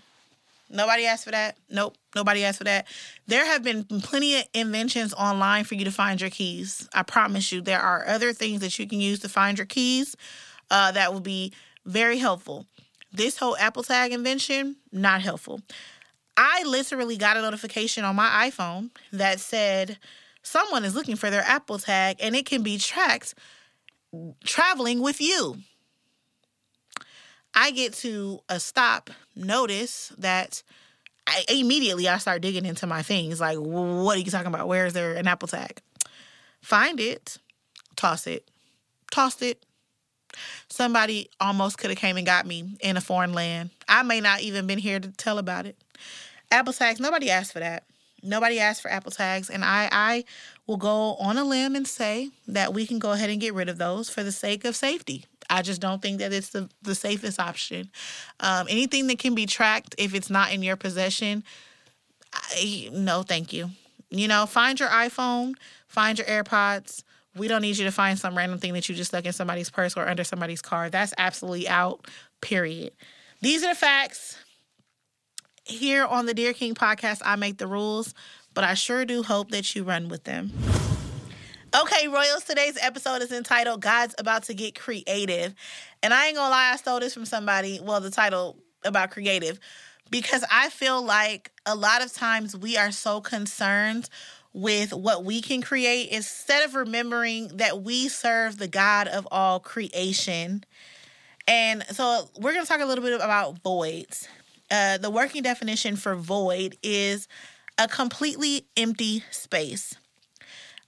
Nobody 0.69 1.05
asked 1.05 1.23
for 1.25 1.31
that. 1.31 1.57
Nope. 1.69 1.95
Nobody 2.15 2.43
asked 2.43 2.57
for 2.57 2.63
that. 2.65 2.87
There 3.27 3.45
have 3.45 3.63
been 3.63 3.85
plenty 3.85 4.39
of 4.39 4.45
inventions 4.53 5.13
online 5.13 5.63
for 5.63 5.75
you 5.75 5.85
to 5.85 5.91
find 5.91 6.19
your 6.19 6.29
keys. 6.29 6.89
I 6.93 7.03
promise 7.03 7.51
you, 7.51 7.61
there 7.61 7.79
are 7.79 8.07
other 8.07 8.33
things 8.33 8.61
that 8.61 8.77
you 8.77 8.87
can 8.87 8.99
use 8.99 9.19
to 9.19 9.29
find 9.29 9.57
your 9.57 9.67
keys 9.67 10.15
uh, 10.69 10.91
that 10.91 11.13
will 11.13 11.21
be 11.21 11.53
very 11.85 12.17
helpful. 12.17 12.65
This 13.13 13.37
whole 13.37 13.55
Apple 13.57 13.83
Tag 13.83 14.11
invention, 14.11 14.75
not 14.91 15.21
helpful. 15.21 15.61
I 16.37 16.63
literally 16.65 17.17
got 17.17 17.35
a 17.35 17.41
notification 17.41 18.03
on 18.05 18.15
my 18.15 18.49
iPhone 18.49 18.91
that 19.11 19.39
said 19.39 19.97
someone 20.43 20.85
is 20.85 20.93
looking 20.93 21.15
for 21.15 21.31
their 21.31 21.41
Apple 21.41 21.79
Tag 21.79 22.17
and 22.19 22.35
it 22.35 22.45
can 22.45 22.61
be 22.61 22.77
tracked 22.77 23.33
traveling 24.43 25.01
with 25.01 25.19
you. 25.19 25.57
I 27.53 27.71
get 27.71 27.93
to 27.95 28.39
a 28.49 28.59
stop, 28.59 29.09
notice 29.35 30.13
that 30.19 30.61
I, 31.25 31.43
immediately 31.49 32.07
I 32.07 32.19
start 32.19 32.41
digging 32.41 32.65
into 32.65 32.85
my 32.85 33.01
things. 33.01 33.41
Like, 33.41 33.57
what 33.57 34.15
are 34.15 34.19
you 34.19 34.29
talking 34.29 34.47
about? 34.47 34.67
Where 34.67 34.85
is 34.85 34.93
there 34.93 35.15
an 35.15 35.27
Apple 35.27 35.47
tag? 35.47 35.81
Find 36.61 36.99
it, 36.99 37.37
toss 37.95 38.27
it, 38.27 38.49
tossed 39.11 39.41
it. 39.41 39.65
Somebody 40.69 41.29
almost 41.39 41.79
could 41.79 41.89
have 41.89 41.97
came 41.97 42.17
and 42.17 42.25
got 42.25 42.45
me 42.45 42.77
in 42.79 42.95
a 42.95 43.01
foreign 43.01 43.33
land. 43.33 43.71
I 43.87 44.03
may 44.03 44.21
not 44.21 44.41
even 44.41 44.67
been 44.67 44.77
here 44.77 44.99
to 44.99 45.11
tell 45.13 45.39
about 45.39 45.65
it. 45.65 45.77
Apple 46.51 46.73
tags, 46.73 46.99
nobody 46.99 47.29
asked 47.29 47.53
for 47.53 47.59
that. 47.59 47.83
Nobody 48.23 48.59
asked 48.59 48.81
for 48.81 48.89
Apple 48.89 49.11
tags, 49.11 49.49
and 49.49 49.63
I 49.63 49.89
I 49.91 50.25
will 50.65 50.77
go 50.77 51.15
on 51.15 51.37
a 51.37 51.43
limb 51.43 51.75
and 51.75 51.87
say 51.87 52.31
that 52.47 52.73
we 52.73 52.87
can 52.87 52.99
go 52.99 53.11
ahead 53.11 53.29
and 53.29 53.39
get 53.39 53.53
rid 53.53 53.69
of 53.69 53.77
those 53.77 54.09
for 54.09 54.23
the 54.23 54.31
sake 54.31 54.65
of 54.65 54.75
safety. 54.75 55.25
I 55.49 55.61
just 55.61 55.79
don't 55.79 56.01
think 56.01 56.19
that 56.19 56.33
it's 56.33 56.49
the, 56.49 56.69
the 56.81 56.95
safest 56.95 57.39
option. 57.39 57.89
Um, 58.39 58.67
anything 58.69 59.07
that 59.07 59.19
can 59.19 59.33
be 59.33 59.45
tracked, 59.45 59.95
if 59.97 60.13
it's 60.13 60.29
not 60.29 60.51
in 60.51 60.61
your 60.61 60.75
possession, 60.75 61.43
I, 62.33 62.89
no, 62.91 63.23
thank 63.23 63.53
you. 63.53 63.69
You 64.09 64.27
know, 64.27 64.45
find 64.45 64.79
your 64.79 64.89
iPhone, 64.89 65.53
find 65.87 66.17
your 66.17 66.27
AirPods. 66.27 67.03
We 67.35 67.47
don't 67.47 67.61
need 67.61 67.77
you 67.77 67.85
to 67.85 67.91
find 67.91 68.17
some 68.17 68.35
random 68.35 68.59
thing 68.59 68.73
that 68.73 68.89
you 68.89 68.95
just 68.95 69.11
stuck 69.11 69.25
in 69.25 69.33
somebody's 69.33 69.69
purse 69.69 69.95
or 69.95 70.07
under 70.07 70.23
somebody's 70.23 70.61
car. 70.61 70.89
That's 70.89 71.13
absolutely 71.17 71.67
out, 71.67 72.07
period. 72.41 72.91
These 73.41 73.63
are 73.63 73.69
the 73.69 73.79
facts. 73.79 74.37
Here 75.67 76.05
on 76.05 76.25
the 76.25 76.33
Dear 76.33 76.53
King 76.53 76.75
podcast, 76.75 77.21
I 77.25 77.35
make 77.35 77.57
the 77.57 77.67
rules, 77.67 78.13
but 78.53 78.63
I 78.63 78.73
sure 78.73 79.03
do 79.03 79.21
hope 79.21 79.51
that 79.51 79.75
you 79.75 79.83
run 79.83 80.07
with 80.07 80.23
them. 80.23 80.49
Okay, 81.77 82.07
Royals, 82.07 82.45
today's 82.45 82.77
episode 82.81 83.21
is 83.21 83.33
entitled 83.33 83.81
God's 83.81 84.15
About 84.17 84.43
to 84.43 84.53
Get 84.53 84.79
Creative. 84.79 85.53
And 86.01 86.13
I 86.13 86.27
ain't 86.27 86.37
gonna 86.37 86.49
lie, 86.49 86.71
I 86.71 86.77
stole 86.77 87.01
this 87.01 87.13
from 87.13 87.25
somebody. 87.25 87.81
Well, 87.83 87.99
the 87.99 88.09
title 88.09 88.55
about 88.85 89.11
creative, 89.11 89.59
because 90.09 90.45
I 90.49 90.69
feel 90.69 91.01
like 91.01 91.51
a 91.65 91.75
lot 91.75 92.01
of 92.01 92.13
times 92.13 92.55
we 92.55 92.77
are 92.77 92.93
so 92.93 93.19
concerned 93.19 94.09
with 94.53 94.93
what 94.93 95.25
we 95.25 95.41
can 95.41 95.61
create 95.61 96.11
instead 96.11 96.63
of 96.63 96.75
remembering 96.75 97.49
that 97.57 97.83
we 97.83 98.07
serve 98.07 98.57
the 98.57 98.69
God 98.69 99.09
of 99.09 99.27
all 99.31 99.59
creation. 99.59 100.63
And 101.45 101.83
so 101.91 102.29
we're 102.39 102.53
gonna 102.53 102.65
talk 102.65 102.79
a 102.79 102.85
little 102.85 103.03
bit 103.03 103.19
about 103.19 103.61
voids. 103.61 104.29
Uh, 104.69 104.97
the 104.97 105.09
working 105.09 105.43
definition 105.43 105.95
for 105.95 106.15
void 106.15 106.77
is 106.83 107.27
a 107.77 107.87
completely 107.87 108.65
empty 108.75 109.23
space. 109.31 109.95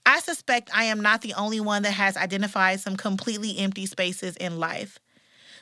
I 0.04 0.20
suspect 0.20 0.70
I 0.74 0.84
am 0.84 1.00
not 1.00 1.22
the 1.22 1.34
only 1.34 1.60
one 1.60 1.82
that 1.82 1.92
has 1.92 2.16
identified 2.16 2.80
some 2.80 2.96
completely 2.96 3.58
empty 3.58 3.86
spaces 3.86 4.36
in 4.36 4.58
life. 4.58 4.98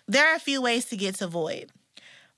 There 0.06 0.26
are 0.26 0.36
a 0.36 0.40
few 0.40 0.62
ways 0.62 0.86
to 0.86 0.96
get 0.96 1.16
to 1.16 1.26
void. 1.26 1.70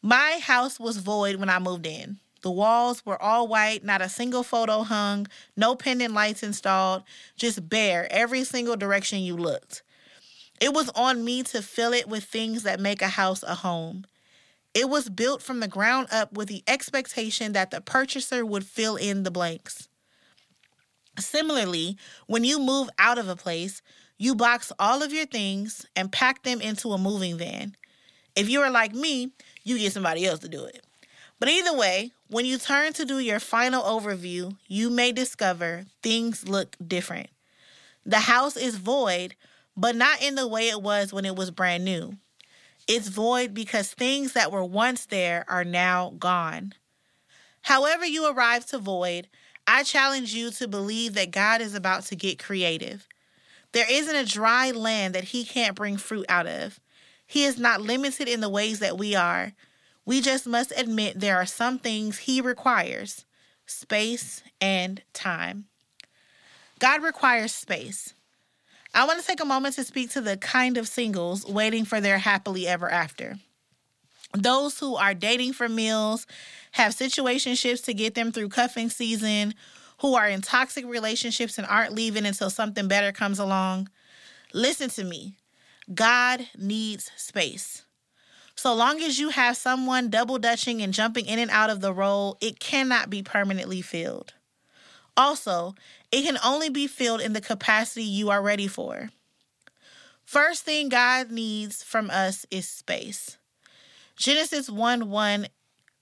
My 0.02 0.40
house 0.42 0.80
was 0.80 0.96
void 0.96 1.36
when 1.36 1.50
I 1.50 1.58
moved 1.58 1.86
in. 1.86 2.18
The 2.42 2.50
walls 2.50 3.04
were 3.04 3.20
all 3.20 3.46
white, 3.46 3.84
not 3.84 4.00
a 4.00 4.08
single 4.08 4.42
photo 4.42 4.82
hung, 4.82 5.26
no 5.56 5.76
pendant 5.76 6.14
lights 6.14 6.42
installed, 6.42 7.02
just 7.36 7.68
bare 7.68 8.08
every 8.10 8.44
single 8.44 8.76
direction 8.76 9.20
you 9.20 9.36
looked. 9.36 9.82
It 10.60 10.72
was 10.72 10.88
on 10.90 11.24
me 11.24 11.42
to 11.44 11.62
fill 11.62 11.92
it 11.92 12.08
with 12.08 12.24
things 12.24 12.62
that 12.62 12.80
make 12.80 13.02
a 13.02 13.08
house 13.08 13.42
a 13.42 13.56
home. 13.56 14.06
It 14.72 14.88
was 14.88 15.08
built 15.08 15.42
from 15.42 15.60
the 15.60 15.68
ground 15.68 16.08
up 16.12 16.32
with 16.32 16.48
the 16.48 16.62
expectation 16.66 17.52
that 17.52 17.70
the 17.70 17.80
purchaser 17.80 18.46
would 18.46 18.64
fill 18.64 18.96
in 18.96 19.24
the 19.24 19.30
blanks. 19.30 19.88
Similarly, 21.18 21.96
when 22.26 22.44
you 22.44 22.60
move 22.60 22.88
out 22.98 23.18
of 23.18 23.28
a 23.28 23.36
place, 23.36 23.82
you 24.16 24.34
box 24.34 24.70
all 24.78 25.02
of 25.02 25.12
your 25.12 25.26
things 25.26 25.86
and 25.96 26.12
pack 26.12 26.44
them 26.44 26.60
into 26.60 26.92
a 26.92 26.98
moving 26.98 27.36
van. 27.36 27.74
If 28.36 28.48
you 28.48 28.60
are 28.60 28.70
like 28.70 28.94
me, 28.94 29.32
you 29.64 29.78
get 29.78 29.92
somebody 29.92 30.24
else 30.24 30.40
to 30.40 30.48
do 30.48 30.64
it. 30.64 30.84
But 31.40 31.48
either 31.48 31.76
way, 31.76 32.12
when 32.28 32.44
you 32.44 32.58
turn 32.58 32.92
to 32.92 33.04
do 33.04 33.18
your 33.18 33.40
final 33.40 33.82
overview, 33.82 34.56
you 34.68 34.88
may 34.90 35.10
discover 35.10 35.86
things 36.02 36.48
look 36.48 36.76
different. 36.86 37.30
The 38.04 38.20
house 38.20 38.56
is 38.56 38.76
void, 38.76 39.34
but 39.76 39.96
not 39.96 40.22
in 40.22 40.34
the 40.36 40.46
way 40.46 40.68
it 40.68 40.80
was 40.80 41.12
when 41.12 41.24
it 41.24 41.34
was 41.34 41.50
brand 41.50 41.84
new. 41.84 42.18
It's 42.92 43.06
void 43.06 43.54
because 43.54 43.92
things 43.92 44.32
that 44.32 44.50
were 44.50 44.64
once 44.64 45.06
there 45.06 45.44
are 45.46 45.62
now 45.62 46.12
gone. 46.18 46.72
However, 47.62 48.04
you 48.04 48.28
arrive 48.28 48.66
to 48.66 48.78
void, 48.78 49.28
I 49.64 49.84
challenge 49.84 50.34
you 50.34 50.50
to 50.50 50.66
believe 50.66 51.14
that 51.14 51.30
God 51.30 51.60
is 51.60 51.76
about 51.76 52.06
to 52.06 52.16
get 52.16 52.42
creative. 52.42 53.06
There 53.70 53.86
isn't 53.88 54.16
a 54.16 54.24
dry 54.24 54.72
land 54.72 55.14
that 55.14 55.22
He 55.22 55.44
can't 55.44 55.76
bring 55.76 55.98
fruit 55.98 56.26
out 56.28 56.48
of. 56.48 56.80
He 57.24 57.44
is 57.44 57.60
not 57.60 57.80
limited 57.80 58.26
in 58.26 58.40
the 58.40 58.48
ways 58.48 58.80
that 58.80 58.98
we 58.98 59.14
are. 59.14 59.52
We 60.04 60.20
just 60.20 60.48
must 60.48 60.72
admit 60.76 61.20
there 61.20 61.36
are 61.36 61.46
some 61.46 61.78
things 61.78 62.18
He 62.18 62.40
requires 62.40 63.24
space 63.66 64.42
and 64.60 65.00
time. 65.12 65.66
God 66.80 67.04
requires 67.04 67.54
space. 67.54 68.14
I 68.92 69.06
want 69.06 69.20
to 69.20 69.26
take 69.26 69.40
a 69.40 69.44
moment 69.44 69.76
to 69.76 69.84
speak 69.84 70.10
to 70.10 70.20
the 70.20 70.36
kind 70.36 70.76
of 70.76 70.88
singles 70.88 71.46
waiting 71.46 71.84
for 71.84 72.00
their 72.00 72.18
happily 72.18 72.66
ever 72.66 72.90
after. 72.90 73.38
Those 74.34 74.78
who 74.78 74.96
are 74.96 75.14
dating 75.14 75.52
for 75.52 75.68
meals 75.68 76.26
have 76.72 76.94
situationships 76.94 77.84
to 77.84 77.94
get 77.94 78.14
them 78.14 78.32
through 78.32 78.48
cuffing 78.48 78.90
season, 78.90 79.54
who 79.98 80.14
are 80.14 80.28
in 80.28 80.40
toxic 80.40 80.84
relationships 80.86 81.58
and 81.58 81.66
aren't 81.66 81.94
leaving 81.94 82.26
until 82.26 82.50
something 82.50 82.88
better 82.88 83.12
comes 83.12 83.38
along. 83.38 83.88
Listen 84.52 84.88
to 84.90 85.04
me. 85.04 85.34
God 85.92 86.48
needs 86.56 87.10
space. 87.16 87.84
So 88.54 88.74
long 88.74 89.00
as 89.00 89.18
you 89.18 89.30
have 89.30 89.56
someone 89.56 90.10
double 90.10 90.38
dutching 90.38 90.82
and 90.82 90.92
jumping 90.92 91.26
in 91.26 91.38
and 91.38 91.50
out 91.50 91.70
of 91.70 91.80
the 91.80 91.92
role, 91.92 92.36
it 92.40 92.60
cannot 92.60 93.08
be 93.08 93.22
permanently 93.22 93.82
filled. 93.82 94.34
Also, 95.16 95.74
it 96.12 96.22
can 96.22 96.38
only 96.44 96.68
be 96.68 96.86
filled 96.86 97.20
in 97.20 97.32
the 97.32 97.40
capacity 97.40 98.04
you 98.04 98.30
are 98.30 98.42
ready 98.42 98.66
for. 98.66 99.10
First 100.24 100.64
thing 100.64 100.88
God 100.88 101.30
needs 101.30 101.82
from 101.82 102.10
us 102.10 102.46
is 102.50 102.68
space. 102.68 103.36
Genesis 104.16 104.70
1 104.70 105.10
1 105.10 105.46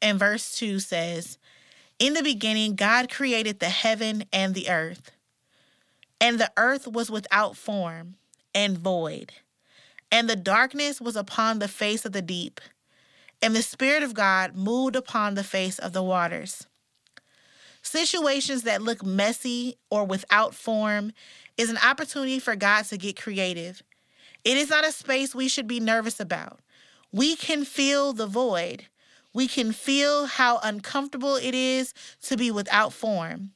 and 0.03 0.19
verse 0.19 0.57
2 0.57 0.81
says, 0.81 1.39
In 1.99 2.15
the 2.15 2.23
beginning, 2.23 2.75
God 2.75 3.11
created 3.11 3.59
the 3.59 3.71
heaven 3.71 4.25
and 4.33 4.55
the 4.55 4.69
earth. 4.69 5.13
And 6.21 6.39
the 6.39 6.51
earth 6.57 6.87
was 6.87 7.11
without 7.11 7.57
form 7.57 8.17
and 8.55 8.77
void, 8.77 9.33
and 10.11 10.29
the 10.29 10.37
darkness 10.37 11.01
was 11.01 11.17
upon 11.17 11.59
the 11.59 11.69
face 11.69 12.05
of 12.05 12.13
the 12.13 12.23
deep, 12.23 12.61
and 13.41 13.55
the 13.55 13.63
Spirit 13.63 14.03
of 14.03 14.15
God 14.15 14.55
moved 14.55 14.97
upon 14.97 15.35
the 15.35 15.45
face 15.45 15.79
of 15.79 15.93
the 15.93 16.03
waters. 16.03 16.67
Situations 17.89 18.65
that 18.65 18.83
look 18.83 19.03
messy 19.03 19.79
or 19.89 20.05
without 20.05 20.55
form 20.55 21.11
is 21.57 21.71
an 21.71 21.79
opportunity 21.79 22.39
for 22.39 22.55
God 22.55 22.85
to 22.85 22.99
get 22.99 23.19
creative. 23.19 23.83
It 24.45 24.59
is 24.59 24.69
not 24.69 24.87
a 24.87 24.93
space 24.93 25.35
we 25.35 25.49
should 25.49 25.67
be 25.67 25.81
nervous 25.81 26.21
about. 26.21 26.61
We 27.13 27.35
can 27.35 27.65
feel 27.65 28.13
the 28.13 28.27
void, 28.27 28.85
we 29.33 29.49
can 29.49 29.73
feel 29.73 30.27
how 30.27 30.59
uncomfortable 30.63 31.37
it 31.37 31.55
is 31.55 31.95
to 32.25 32.37
be 32.37 32.51
without 32.51 32.93
form. 32.93 33.53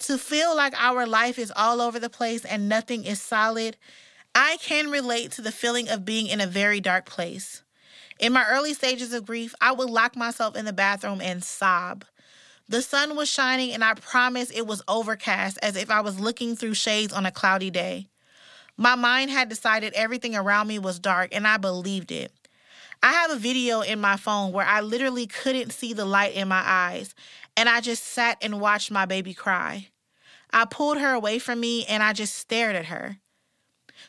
To 0.00 0.18
feel 0.18 0.54
like 0.54 0.74
our 0.76 1.06
life 1.06 1.38
is 1.38 1.50
all 1.56 1.80
over 1.80 1.98
the 1.98 2.10
place 2.10 2.44
and 2.44 2.68
nothing 2.68 3.04
is 3.04 3.22
solid. 3.22 3.78
I 4.34 4.58
can 4.60 4.90
relate 4.90 5.32
to 5.32 5.40
the 5.40 5.50
feeling 5.50 5.88
of 5.88 6.04
being 6.04 6.26
in 6.26 6.42
a 6.42 6.46
very 6.46 6.80
dark 6.80 7.06
place. 7.06 7.62
In 8.20 8.34
my 8.34 8.44
early 8.46 8.74
stages 8.74 9.14
of 9.14 9.24
grief, 9.24 9.54
I 9.62 9.72
would 9.72 9.88
lock 9.88 10.14
myself 10.14 10.56
in 10.56 10.66
the 10.66 10.74
bathroom 10.74 11.22
and 11.22 11.42
sob. 11.42 12.04
The 12.72 12.80
sun 12.80 13.16
was 13.16 13.28
shining, 13.28 13.74
and 13.74 13.84
I 13.84 13.92
promise 13.92 14.48
it 14.48 14.66
was 14.66 14.80
overcast 14.88 15.58
as 15.62 15.76
if 15.76 15.90
I 15.90 16.00
was 16.00 16.18
looking 16.18 16.56
through 16.56 16.72
shades 16.72 17.12
on 17.12 17.26
a 17.26 17.30
cloudy 17.30 17.68
day. 17.68 18.08
My 18.78 18.94
mind 18.94 19.30
had 19.30 19.50
decided 19.50 19.92
everything 19.92 20.34
around 20.34 20.68
me 20.68 20.78
was 20.78 20.98
dark, 20.98 21.34
and 21.34 21.46
I 21.46 21.58
believed 21.58 22.10
it. 22.10 22.32
I 23.02 23.12
have 23.12 23.30
a 23.30 23.36
video 23.36 23.82
in 23.82 24.00
my 24.00 24.16
phone 24.16 24.52
where 24.52 24.64
I 24.64 24.80
literally 24.80 25.26
couldn't 25.26 25.74
see 25.74 25.92
the 25.92 26.06
light 26.06 26.32
in 26.34 26.48
my 26.48 26.62
eyes, 26.64 27.14
and 27.58 27.68
I 27.68 27.82
just 27.82 28.04
sat 28.04 28.38
and 28.40 28.58
watched 28.58 28.90
my 28.90 29.04
baby 29.04 29.34
cry. 29.34 29.88
I 30.50 30.64
pulled 30.64 30.96
her 30.96 31.12
away 31.12 31.40
from 31.40 31.60
me 31.60 31.84
and 31.84 32.02
I 32.02 32.14
just 32.14 32.36
stared 32.36 32.74
at 32.74 32.86
her. 32.86 33.18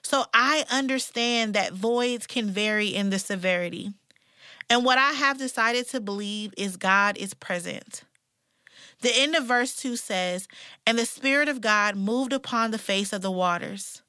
So 0.04 0.24
I 0.34 0.64
understand 0.72 1.54
that 1.54 1.74
voids 1.74 2.28
can 2.28 2.50
vary 2.50 2.96
in 2.96 3.10
the 3.10 3.20
severity. 3.20 3.92
And 4.70 4.86
what 4.86 4.98
I 4.98 5.12
have 5.12 5.38
decided 5.38 5.90
to 5.90 6.00
believe 6.00 6.54
is 6.56 6.78
God 6.78 7.18
is 7.18 7.34
present. 7.34 8.04
The 9.04 9.12
end 9.14 9.36
of 9.36 9.44
verse 9.44 9.76
2 9.76 9.98
says, 9.98 10.48
And 10.88 10.98
the 10.98 11.06
Spirit 11.06 11.50
of 11.50 11.60
God 11.60 11.98
moved 11.98 12.32
upon 12.32 12.72
the 12.72 12.78
face 12.78 13.12
of 13.12 13.22
the 13.22 13.32
waters. 13.32 14.02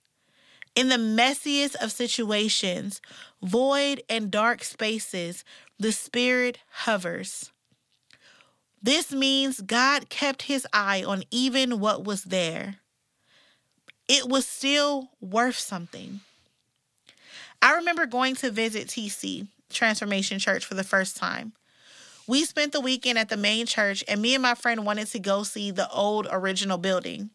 In 0.76 0.88
the 0.88 0.94
messiest 0.94 1.74
of 1.82 1.90
situations, 1.90 3.00
void 3.42 4.04
and 4.08 4.30
dark 4.30 4.62
spaces, 4.62 5.44
the 5.80 5.90
Spirit 5.90 6.58
hovers. 6.70 7.50
This 8.80 9.10
means 9.10 9.60
God 9.60 10.10
kept 10.10 10.42
his 10.42 10.64
eye 10.72 11.02
on 11.04 11.24
even 11.32 11.80
what 11.80 12.04
was 12.04 12.22
there. 12.22 12.76
It 14.06 14.28
was 14.28 14.46
still 14.46 15.10
worth 15.20 15.58
something. 15.58 16.20
I 17.60 17.74
remember 17.74 18.06
going 18.06 18.36
to 18.36 18.50
visit 18.52 18.86
TC, 18.86 19.48
Transformation 19.70 20.38
Church, 20.38 20.64
for 20.64 20.74
the 20.74 20.84
first 20.84 21.16
time. 21.16 21.52
We 22.26 22.45
spent 22.45 22.73
the 22.73 22.81
weekend 22.81 23.19
at 23.19 23.28
the 23.28 23.37
main 23.37 23.66
church, 23.66 24.02
and 24.09 24.23
me 24.23 24.35
and 24.35 24.43
my 24.43 24.54
friend 24.54 24.87
wanted 24.87 25.09
to 25.09 25.19
go 25.19 25.43
see 25.43 25.71
the 25.71 25.90
old 25.90 26.26
original 26.31 26.78
building. 26.78 27.31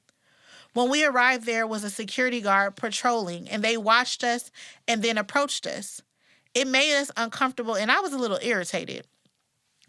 When 0.73 0.89
we 0.89 1.03
arrived 1.03 1.45
there 1.45 1.67
was 1.67 1.83
a 1.83 1.89
security 1.89 2.41
guard 2.41 2.75
patrolling, 2.75 3.49
and 3.49 3.63
they 3.63 3.77
watched 3.77 4.23
us 4.23 4.51
and 4.87 5.03
then 5.03 5.17
approached 5.17 5.67
us. 5.67 6.01
It 6.55 6.67
made 6.67 6.99
us 6.99 7.11
uncomfortable, 7.15 7.75
and 7.75 7.91
I 7.91 7.99
was 7.99 8.13
a 8.13 8.17
little 8.17 8.39
irritated. 8.41 9.05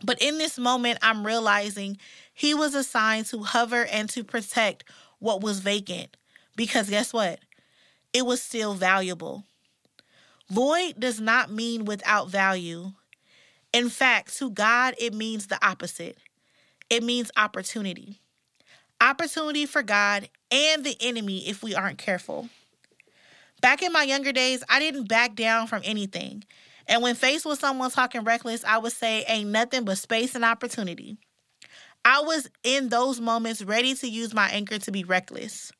But 0.02 0.20
in 0.20 0.38
this 0.38 0.58
moment, 0.58 0.98
I'm 1.02 1.26
realizing 1.26 1.98
he 2.32 2.54
was 2.54 2.74
assigned 2.74 3.26
to 3.26 3.42
hover 3.42 3.84
and 3.86 4.08
to 4.10 4.24
protect 4.24 4.84
what 5.18 5.42
was 5.42 5.60
vacant. 5.60 6.16
Because 6.56 6.90
guess 6.90 7.12
what? 7.12 7.40
It 8.12 8.26
was 8.26 8.42
still 8.42 8.74
valuable. 8.74 9.44
Void 10.50 10.94
does 10.98 11.20
not 11.20 11.50
mean 11.50 11.84
without 11.84 12.28
value. 12.28 12.92
In 13.72 13.88
fact, 13.88 14.36
to 14.38 14.50
God, 14.50 14.94
it 14.98 15.14
means 15.14 15.46
the 15.46 15.64
opposite 15.64 16.18
it 16.90 17.04
means 17.04 17.30
opportunity. 17.36 18.20
Opportunity 19.00 19.64
for 19.64 19.82
God 19.82 20.28
and 20.50 20.84
the 20.84 20.96
enemy 21.00 21.48
if 21.48 21.62
we 21.62 21.74
aren't 21.74 21.98
careful. 21.98 22.50
Back 23.62 23.82
in 23.82 23.92
my 23.92 24.02
younger 24.02 24.32
days, 24.32 24.64
I 24.68 24.80
didn't 24.80 25.08
back 25.08 25.36
down 25.36 25.68
from 25.68 25.82
anything. 25.84 26.44
And 26.86 27.02
when 27.02 27.14
faced 27.14 27.46
with 27.46 27.60
someone 27.60 27.90
talking 27.90 28.24
reckless, 28.24 28.64
I 28.64 28.78
would 28.78 28.92
say, 28.92 29.24
ain't 29.28 29.50
nothing 29.50 29.84
but 29.84 29.98
space 29.98 30.34
and 30.34 30.44
opportunity. 30.44 31.16
I 32.04 32.22
was 32.22 32.48
in 32.64 32.88
those 32.88 33.20
moments 33.20 33.62
ready 33.62 33.94
to 33.94 34.08
use 34.08 34.34
my 34.34 34.48
anchor 34.48 34.78
to 34.78 34.90
be 34.90 35.04
reckless. 35.04 35.70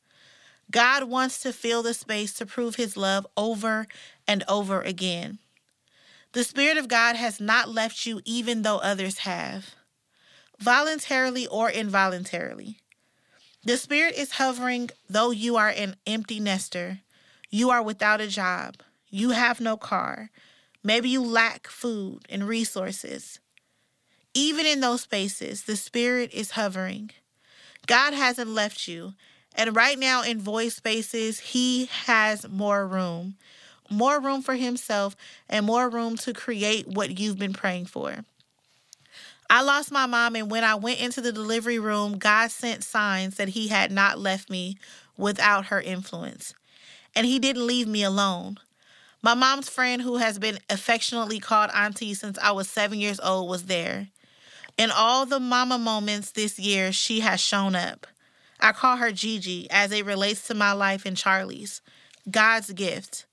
God 0.71 1.05
wants 1.05 1.41
to 1.41 1.51
fill 1.51 1.83
the 1.83 1.93
space 1.93 2.33
to 2.35 2.45
prove 2.45 2.75
his 2.75 2.95
love 2.95 3.27
over 3.35 3.87
and 4.27 4.43
over 4.47 4.81
again. 4.81 5.39
The 6.33 6.43
Spirit 6.45 6.77
of 6.77 6.87
God 6.87 7.17
has 7.17 7.41
not 7.41 7.69
left 7.69 8.05
you 8.05 8.21
even 8.23 8.61
though 8.61 8.77
others 8.77 9.19
have, 9.19 9.75
voluntarily 10.59 11.45
or 11.45 11.69
involuntarily. 11.69 12.79
The 13.63 13.77
Spirit 13.77 14.15
is 14.17 14.33
hovering 14.33 14.89
though 15.09 15.31
you 15.31 15.57
are 15.57 15.69
an 15.69 15.97
empty 16.07 16.39
nester. 16.39 17.01
You 17.49 17.69
are 17.69 17.83
without 17.83 18.21
a 18.21 18.27
job. 18.27 18.77
You 19.09 19.31
have 19.31 19.59
no 19.59 19.75
car. 19.75 20.31
Maybe 20.83 21.09
you 21.09 21.21
lack 21.21 21.67
food 21.67 22.21
and 22.29 22.47
resources. 22.47 23.39
Even 24.33 24.65
in 24.65 24.79
those 24.79 25.01
spaces, 25.01 25.63
the 25.63 25.75
Spirit 25.75 26.33
is 26.33 26.51
hovering. 26.51 27.11
God 27.87 28.13
hasn't 28.13 28.49
left 28.49 28.87
you. 28.87 29.13
And 29.53 29.75
right 29.75 29.99
now, 29.99 30.23
in 30.23 30.39
void 30.39 30.71
spaces, 30.71 31.39
He 31.39 31.87
has 32.05 32.47
more 32.47 32.87
room, 32.87 33.35
more 33.91 34.19
room 34.19 34.41
for 34.41 34.55
Himself, 34.55 35.15
and 35.49 35.65
more 35.65 35.89
room 35.89 36.17
to 36.17 36.33
create 36.33 36.87
what 36.87 37.19
you've 37.19 37.37
been 37.37 37.53
praying 37.53 37.85
for. 37.85 38.25
I 39.49 39.61
lost 39.61 39.91
my 39.91 40.05
mom, 40.05 40.35
and 40.35 40.49
when 40.49 40.63
I 40.63 40.75
went 40.75 41.01
into 41.01 41.19
the 41.19 41.33
delivery 41.33 41.77
room, 41.77 42.17
God 42.17 42.51
sent 42.51 42.83
signs 42.83 43.35
that 43.35 43.49
He 43.49 43.67
had 43.67 43.91
not 43.91 44.17
left 44.17 44.49
me 44.49 44.77
without 45.17 45.65
her 45.65 45.81
influence. 45.81 46.53
And 47.13 47.27
He 47.27 47.37
didn't 47.37 47.67
leave 47.67 47.87
me 47.87 48.03
alone. 48.03 48.57
My 49.21 49.33
mom's 49.33 49.69
friend, 49.69 50.01
who 50.01 50.17
has 50.17 50.39
been 50.39 50.57
affectionately 50.69 51.39
called 51.39 51.69
Auntie 51.75 52.13
since 52.13 52.39
I 52.39 52.51
was 52.51 52.67
seven 52.67 52.99
years 52.99 53.19
old, 53.19 53.49
was 53.49 53.65
there. 53.65 54.07
In 54.77 54.89
all 54.89 55.25
the 55.25 55.39
mama 55.39 55.77
moments 55.77 56.31
this 56.31 56.57
year, 56.57 56.91
she 56.91 57.19
has 57.19 57.39
shown 57.39 57.75
up. 57.75 58.07
I 58.59 58.71
call 58.71 58.97
her 58.97 59.11
Gigi 59.11 59.67
as 59.69 59.91
it 59.91 60.05
relates 60.05 60.47
to 60.47 60.53
my 60.53 60.71
life 60.71 61.05
and 61.05 61.17
Charlie's. 61.17 61.81
God's 62.29 62.71
gift. 62.71 63.25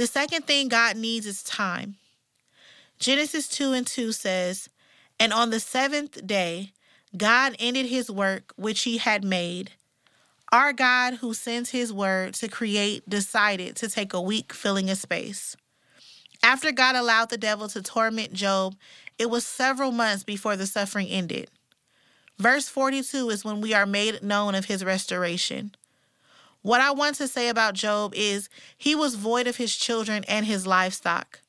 The 0.00 0.06
second 0.06 0.46
thing 0.46 0.68
God 0.68 0.96
needs 0.96 1.26
is 1.26 1.42
time. 1.42 1.96
Genesis 2.98 3.46
2 3.48 3.74
and 3.74 3.86
2 3.86 4.12
says, 4.12 4.70
And 5.18 5.30
on 5.30 5.50
the 5.50 5.60
seventh 5.60 6.26
day, 6.26 6.72
God 7.14 7.54
ended 7.58 7.84
his 7.84 8.10
work 8.10 8.54
which 8.56 8.84
he 8.84 8.96
had 8.96 9.22
made, 9.22 9.72
our 10.50 10.72
God, 10.72 11.16
who 11.16 11.34
sends 11.34 11.68
his 11.68 11.92
word 11.92 12.32
to 12.36 12.48
create, 12.48 13.06
decided 13.10 13.76
to 13.76 13.90
take 13.90 14.14
a 14.14 14.22
week 14.22 14.54
filling 14.54 14.88
a 14.88 14.96
space. 14.96 15.54
After 16.42 16.72
God 16.72 16.96
allowed 16.96 17.28
the 17.28 17.36
devil 17.36 17.68
to 17.68 17.82
torment 17.82 18.32
Job, 18.32 18.76
it 19.18 19.28
was 19.28 19.44
several 19.44 19.92
months 19.92 20.24
before 20.24 20.56
the 20.56 20.66
suffering 20.66 21.08
ended. 21.08 21.50
Verse 22.38 22.70
42 22.70 23.28
is 23.28 23.44
when 23.44 23.60
we 23.60 23.74
are 23.74 23.84
made 23.84 24.22
known 24.22 24.54
of 24.54 24.64
his 24.64 24.82
restoration. 24.82 25.72
What 26.62 26.80
I 26.80 26.90
want 26.90 27.16
to 27.16 27.28
say 27.28 27.48
about 27.48 27.74
Job 27.74 28.12
is 28.14 28.48
he 28.76 28.94
was 28.94 29.14
void 29.14 29.46
of 29.46 29.56
his 29.56 29.74
children 29.74 30.24
and 30.28 30.44
his 30.44 30.66
livestock. 30.66 31.40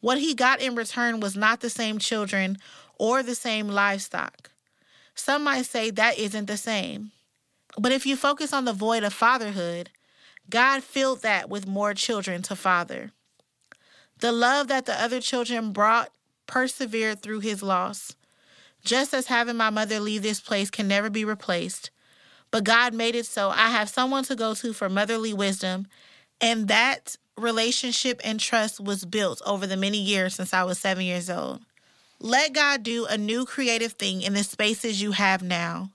What 0.00 0.18
he 0.18 0.34
got 0.34 0.60
in 0.60 0.74
return 0.74 1.20
was 1.20 1.36
not 1.36 1.60
the 1.60 1.70
same 1.70 1.98
children 1.98 2.58
or 2.98 3.22
the 3.22 3.34
same 3.34 3.68
livestock. 3.68 4.50
Some 5.14 5.44
might 5.44 5.66
say 5.66 5.90
that 5.90 6.18
isn't 6.18 6.46
the 6.46 6.56
same. 6.56 7.10
But 7.78 7.92
if 7.92 8.06
you 8.06 8.16
focus 8.16 8.52
on 8.52 8.64
the 8.64 8.72
void 8.72 9.02
of 9.02 9.12
fatherhood, 9.12 9.90
God 10.48 10.82
filled 10.82 11.22
that 11.22 11.48
with 11.48 11.66
more 11.66 11.94
children 11.94 12.42
to 12.42 12.56
father. 12.56 13.10
The 14.20 14.32
love 14.32 14.68
that 14.68 14.86
the 14.86 15.00
other 15.00 15.20
children 15.20 15.72
brought 15.72 16.10
persevered 16.46 17.20
through 17.22 17.40
his 17.40 17.62
loss. 17.62 18.14
Just 18.84 19.14
as 19.14 19.26
having 19.26 19.56
my 19.56 19.70
mother 19.70 20.00
leave 20.00 20.22
this 20.22 20.40
place 20.40 20.70
can 20.70 20.88
never 20.88 21.08
be 21.08 21.24
replaced, 21.24 21.90
but 22.52 22.64
God 22.64 22.94
made 22.94 23.16
it 23.16 23.26
so 23.26 23.48
I 23.48 23.70
have 23.70 23.88
someone 23.88 24.22
to 24.24 24.36
go 24.36 24.54
to 24.54 24.72
for 24.72 24.88
motherly 24.88 25.32
wisdom, 25.32 25.88
and 26.40 26.68
that 26.68 27.16
relationship 27.36 28.20
and 28.22 28.38
trust 28.38 28.78
was 28.78 29.04
built 29.04 29.40
over 29.44 29.66
the 29.66 29.76
many 29.76 29.98
years 29.98 30.34
since 30.34 30.52
I 30.52 30.62
was 30.62 30.78
seven 30.78 31.04
years 31.04 31.30
old. 31.30 31.62
Let 32.20 32.52
God 32.52 32.82
do 32.82 33.06
a 33.06 33.16
new 33.16 33.46
creative 33.46 33.94
thing 33.94 34.22
in 34.22 34.34
the 34.34 34.44
spaces 34.44 35.02
you 35.02 35.12
have 35.12 35.42
now. 35.42 35.90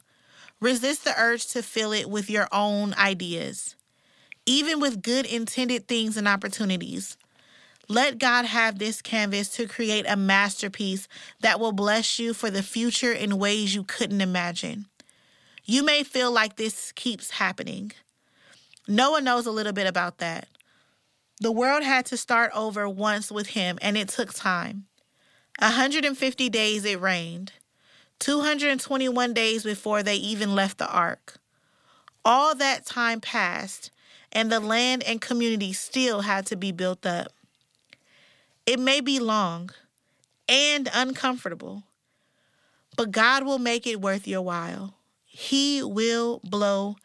Resist 0.60 1.06
the 1.06 1.14
urge 1.18 1.46
to 1.50 1.62
fill 1.62 1.94
it 1.94 2.10
with 2.10 2.30
your 2.30 2.48
own 2.52 2.96
ideas, 2.96 3.76
even 4.48 4.80
with 4.80 5.04
good 5.04 5.28
intended 5.28 5.88
things 5.88 6.18
and 6.18 6.28
opportunities. 6.28 7.18
Let 7.88 8.18
God 8.18 8.46
have 8.46 8.80
this 8.80 9.02
canvas 9.02 9.50
to 9.50 9.68
create 9.68 10.06
a 10.10 10.18
masterpiece 10.18 11.08
that 11.42 11.60
will 11.60 11.72
bless 11.72 12.18
you 12.18 12.34
for 12.34 12.50
the 12.50 12.64
future 12.64 13.14
in 13.14 13.38
ways 13.38 13.76
you 13.76 13.84
couldn't 13.84 14.22
imagine. 14.22 14.88
You 15.70 15.84
may 15.84 16.04
feel 16.04 16.32
like 16.32 16.56
this 16.56 16.94
keeps 16.94 17.30
happening. 17.32 17.92
Noah 18.88 19.20
knows 19.20 19.46
a 19.46 19.52
little 19.52 19.74
bit 19.74 19.86
about 19.86 20.20
that. 20.20 20.48
The 21.42 21.52
world 21.52 21.84
had 21.84 22.06
to 22.06 22.16
start 22.16 22.52
over 22.56 22.88
once 22.88 23.30
with 23.34 23.48
him, 23.48 23.78
and 23.82 23.98
it 23.98 24.08
took 24.08 24.34
time. 24.34 24.86
150 25.60 26.50
days 26.50 26.86
it 26.86 27.02
rained. 27.02 27.52
221 28.20 29.34
days 29.34 29.66
before 29.66 30.04
they 30.04 30.16
even 30.16 30.56
left 30.56 30.78
the 30.78 30.90
ark. 30.90 31.38
All 32.24 32.56
that 32.56 32.86
time 32.86 33.20
passed, 33.20 33.92
and 34.32 34.50
the 34.50 34.62
land 34.62 35.04
and 35.04 35.20
community 35.20 35.74
still 35.74 36.22
had 36.22 36.46
to 36.46 36.56
be 36.56 36.72
built 36.72 37.06
up. 37.06 37.34
It 38.66 38.80
may 38.80 39.02
be 39.02 39.20
long 39.20 39.72
and 40.48 40.90
uncomfortable, 40.94 41.84
but 42.96 43.12
God 43.12 43.44
will 43.44 43.60
make 43.60 43.86
it 43.86 44.00
worth 44.00 44.28
your 44.28 44.42
while. 44.42 44.97
He 45.40 45.84
will 45.84 46.42
blow 46.44 46.96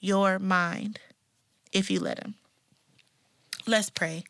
your 0.00 0.38
mind 0.38 0.98
if 1.72 1.90
you 1.90 2.00
let 2.00 2.24
Him. 2.24 2.36
Let's 3.66 3.90
pray. 3.90 4.24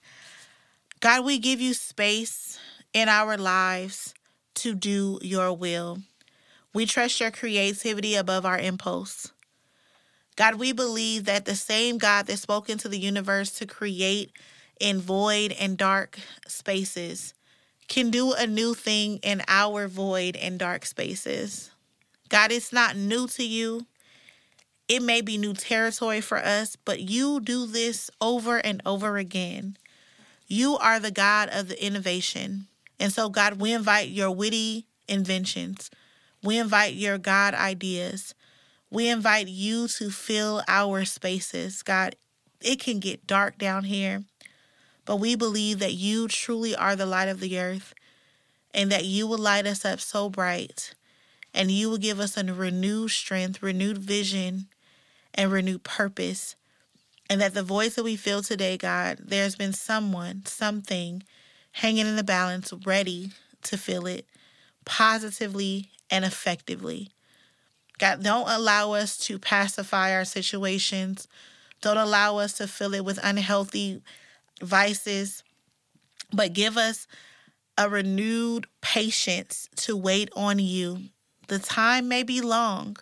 God, 0.98 1.24
we 1.24 1.38
give 1.38 1.60
you 1.60 1.72
space 1.72 2.58
in 2.92 3.08
our 3.08 3.36
lives 3.36 4.14
to 4.54 4.74
do 4.74 5.20
your 5.22 5.52
will. 5.52 5.98
We 6.74 6.86
trust 6.86 7.20
your 7.20 7.30
creativity 7.30 8.16
above 8.16 8.44
our 8.44 8.58
impulse. 8.58 9.30
God, 10.34 10.56
we 10.56 10.72
believe 10.72 11.26
that 11.26 11.44
the 11.44 11.54
same 11.54 11.98
God 11.98 12.26
that 12.26 12.38
spoke 12.38 12.68
into 12.68 12.88
the 12.88 12.98
universe 12.98 13.52
to 13.52 13.66
create 13.66 14.32
in 14.80 15.00
void 15.00 15.52
and 15.52 15.78
dark 15.78 16.18
spaces 16.48 17.32
can 17.86 18.10
do 18.10 18.32
a 18.32 18.44
new 18.48 18.74
thing 18.74 19.18
in 19.18 19.40
our 19.46 19.86
void 19.86 20.34
and 20.34 20.58
dark 20.58 20.84
spaces. 20.84 21.71
God, 22.32 22.50
it's 22.50 22.72
not 22.72 22.96
new 22.96 23.28
to 23.28 23.44
you. 23.44 23.84
It 24.88 25.02
may 25.02 25.20
be 25.20 25.36
new 25.36 25.52
territory 25.52 26.22
for 26.22 26.38
us, 26.38 26.76
but 26.76 27.00
you 27.00 27.40
do 27.40 27.66
this 27.66 28.10
over 28.22 28.56
and 28.56 28.80
over 28.86 29.18
again. 29.18 29.76
You 30.46 30.78
are 30.78 30.98
the 30.98 31.10
God 31.10 31.50
of 31.52 31.68
the 31.68 31.84
innovation. 31.84 32.68
And 32.98 33.12
so, 33.12 33.28
God, 33.28 33.60
we 33.60 33.74
invite 33.74 34.08
your 34.08 34.30
witty 34.30 34.86
inventions. 35.06 35.90
We 36.42 36.56
invite 36.56 36.94
your 36.94 37.18
God 37.18 37.52
ideas. 37.52 38.34
We 38.90 39.10
invite 39.10 39.48
you 39.48 39.86
to 39.88 40.10
fill 40.10 40.62
our 40.66 41.04
spaces. 41.04 41.82
God, 41.82 42.16
it 42.62 42.80
can 42.80 42.98
get 42.98 43.26
dark 43.26 43.58
down 43.58 43.84
here, 43.84 44.24
but 45.04 45.16
we 45.16 45.36
believe 45.36 45.80
that 45.80 45.92
you 45.92 46.28
truly 46.28 46.74
are 46.74 46.96
the 46.96 47.04
light 47.04 47.28
of 47.28 47.40
the 47.40 47.58
earth 47.58 47.92
and 48.72 48.90
that 48.90 49.04
you 49.04 49.26
will 49.26 49.36
light 49.36 49.66
us 49.66 49.84
up 49.84 50.00
so 50.00 50.30
bright 50.30 50.94
and 51.54 51.70
you 51.70 51.90
will 51.90 51.98
give 51.98 52.20
us 52.20 52.36
a 52.36 52.44
renewed 52.44 53.10
strength, 53.10 53.62
renewed 53.62 53.98
vision, 53.98 54.66
and 55.34 55.52
renewed 55.52 55.84
purpose. 55.84 56.56
And 57.28 57.40
that 57.40 57.54
the 57.54 57.62
voice 57.62 57.94
that 57.94 58.04
we 58.04 58.16
feel 58.16 58.42
today, 58.42 58.76
God, 58.76 59.18
there's 59.20 59.56
been 59.56 59.72
someone, 59.72 60.42
something 60.44 61.22
hanging 61.72 62.06
in 62.06 62.16
the 62.16 62.24
balance, 62.24 62.72
ready 62.84 63.30
to 63.62 63.78
fill 63.78 64.06
it 64.06 64.26
positively 64.84 65.88
and 66.10 66.24
effectively. 66.24 67.10
God, 67.98 68.22
don't 68.22 68.48
allow 68.48 68.92
us 68.92 69.16
to 69.26 69.38
pacify 69.38 70.14
our 70.14 70.24
situations. 70.24 71.28
Don't 71.80 71.96
allow 71.96 72.38
us 72.38 72.54
to 72.54 72.66
fill 72.66 72.94
it 72.94 73.04
with 73.04 73.18
unhealthy 73.22 74.02
vices, 74.60 75.42
but 76.32 76.52
give 76.52 76.76
us 76.76 77.06
a 77.78 77.88
renewed 77.88 78.66
patience 78.80 79.68
to 79.76 79.96
wait 79.96 80.30
on 80.36 80.58
you. 80.58 80.98
The 81.48 81.58
time 81.58 82.08
may 82.08 82.22
be 82.22 82.40
long, 82.40 82.96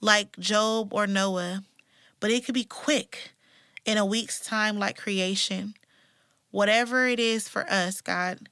like 0.00 0.38
Job 0.38 0.92
or 0.92 1.06
Noah, 1.06 1.64
but 2.20 2.30
it 2.30 2.44
could 2.44 2.54
be 2.54 2.64
quick 2.64 3.32
in 3.84 3.98
a 3.98 4.04
week's 4.04 4.40
time, 4.40 4.78
like 4.78 4.96
creation. 4.96 5.74
Whatever 6.50 7.06
it 7.06 7.18
is 7.18 7.48
for 7.48 7.68
us, 7.70 8.00
God, 8.00 8.48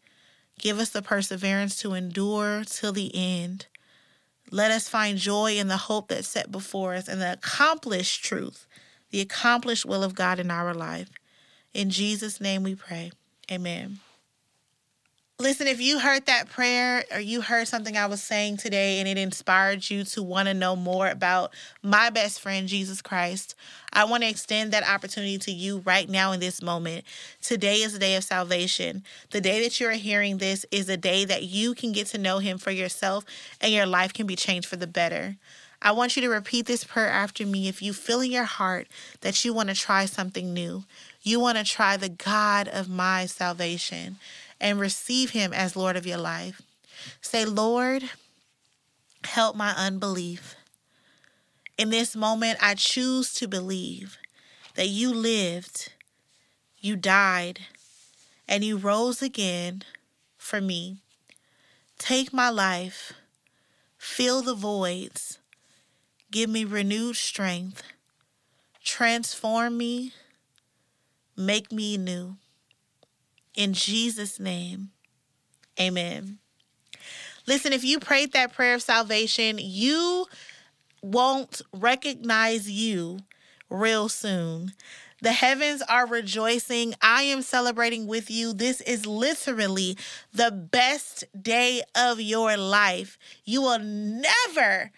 give 0.58 0.78
us 0.78 0.90
the 0.90 1.02
perseverance 1.02 1.76
to 1.80 1.94
endure 1.94 2.64
till 2.64 2.92
the 2.92 3.10
end. 3.14 3.66
Let 4.50 4.70
us 4.70 4.88
find 4.88 5.18
joy 5.18 5.56
in 5.56 5.68
the 5.68 5.76
hope 5.76 6.08
that's 6.08 6.28
set 6.28 6.50
before 6.50 6.94
us 6.94 7.08
and 7.08 7.20
the 7.20 7.32
accomplished 7.32 8.24
truth, 8.24 8.66
the 9.10 9.20
accomplished 9.20 9.84
will 9.84 10.02
of 10.02 10.14
God 10.14 10.38
in 10.38 10.50
our 10.50 10.72
life. 10.72 11.10
In 11.74 11.90
Jesus' 11.90 12.40
name 12.40 12.62
we 12.62 12.74
pray. 12.74 13.12
Amen. 13.50 13.98
Listen, 15.40 15.68
if 15.68 15.80
you 15.80 16.00
heard 16.00 16.26
that 16.26 16.48
prayer 16.48 17.04
or 17.12 17.20
you 17.20 17.40
heard 17.40 17.68
something 17.68 17.96
I 17.96 18.06
was 18.06 18.20
saying 18.20 18.56
today 18.56 18.98
and 18.98 19.06
it 19.06 19.16
inspired 19.16 19.88
you 19.88 20.02
to 20.02 20.20
want 20.20 20.48
to 20.48 20.54
know 20.54 20.74
more 20.74 21.06
about 21.06 21.54
my 21.80 22.10
best 22.10 22.40
friend, 22.40 22.66
Jesus 22.66 23.00
Christ, 23.00 23.54
I 23.92 24.02
want 24.02 24.24
to 24.24 24.28
extend 24.28 24.72
that 24.72 24.82
opportunity 24.82 25.38
to 25.38 25.52
you 25.52 25.78
right 25.86 26.08
now 26.08 26.32
in 26.32 26.40
this 26.40 26.60
moment. 26.60 27.04
Today 27.40 27.82
is 27.82 27.92
the 27.92 28.00
day 28.00 28.16
of 28.16 28.24
salvation. 28.24 29.04
The 29.30 29.40
day 29.40 29.62
that 29.62 29.78
you're 29.78 29.92
hearing 29.92 30.38
this 30.38 30.66
is 30.72 30.88
a 30.88 30.96
day 30.96 31.24
that 31.26 31.44
you 31.44 31.72
can 31.72 31.92
get 31.92 32.08
to 32.08 32.18
know 32.18 32.40
him 32.40 32.58
for 32.58 32.72
yourself 32.72 33.24
and 33.60 33.72
your 33.72 33.86
life 33.86 34.12
can 34.12 34.26
be 34.26 34.34
changed 34.34 34.66
for 34.66 34.74
the 34.74 34.88
better. 34.88 35.36
I 35.80 35.92
want 35.92 36.16
you 36.16 36.22
to 36.22 36.28
repeat 36.28 36.66
this 36.66 36.82
prayer 36.82 37.08
after 37.08 37.46
me 37.46 37.68
if 37.68 37.80
you 37.80 37.92
feel 37.92 38.22
in 38.22 38.32
your 38.32 38.42
heart 38.42 38.88
that 39.20 39.44
you 39.44 39.54
want 39.54 39.68
to 39.68 39.76
try 39.76 40.06
something 40.06 40.52
new. 40.52 40.82
You 41.22 41.38
want 41.38 41.58
to 41.58 41.64
try 41.64 41.96
the 41.96 42.08
God 42.08 42.66
of 42.66 42.88
my 42.88 43.26
salvation 43.26 44.16
and 44.60 44.80
receive 44.80 45.30
Him 45.30 45.52
as 45.52 45.76
Lord 45.76 45.96
of 45.96 46.06
your 46.06 46.18
life. 46.18 46.62
Say, 47.20 47.44
Lord, 47.44 48.04
help 49.24 49.56
my 49.56 49.72
unbelief. 49.76 50.56
In 51.76 51.90
this 51.90 52.16
moment, 52.16 52.58
I 52.60 52.74
choose 52.74 53.32
to 53.34 53.46
believe 53.46 54.18
that 54.74 54.88
you 54.88 55.12
lived, 55.14 55.92
you 56.78 56.96
died, 56.96 57.60
and 58.48 58.64
you 58.64 58.76
rose 58.76 59.22
again 59.22 59.82
for 60.36 60.60
me. 60.60 60.98
Take 61.98 62.32
my 62.32 62.48
life, 62.48 63.12
fill 63.96 64.42
the 64.42 64.54
voids, 64.54 65.38
give 66.30 66.48
me 66.48 66.64
renewed 66.64 67.16
strength, 67.16 67.82
transform 68.82 69.76
me, 69.76 70.12
make 71.36 71.70
me 71.70 71.96
new. 71.96 72.36
In 73.58 73.72
Jesus' 73.72 74.38
name, 74.38 74.90
amen. 75.80 76.38
Listen, 77.44 77.72
if 77.72 77.82
you 77.82 77.98
prayed 77.98 78.32
that 78.32 78.52
prayer 78.52 78.74
of 78.74 78.82
salvation, 78.82 79.58
you 79.60 80.26
won't 81.02 81.60
recognize 81.72 82.70
you 82.70 83.18
real 83.68 84.08
soon. 84.08 84.74
The 85.22 85.32
heavens 85.32 85.82
are 85.88 86.06
rejoicing. 86.06 86.94
I 87.02 87.22
am 87.22 87.42
celebrating 87.42 88.06
with 88.06 88.30
you. 88.30 88.52
This 88.52 88.80
is 88.82 89.06
literally 89.06 89.98
the 90.32 90.52
best 90.52 91.24
day 91.42 91.82
of 91.96 92.20
your 92.20 92.56
life. 92.56 93.18
You 93.44 93.62
will 93.62 93.80
never 93.80 94.92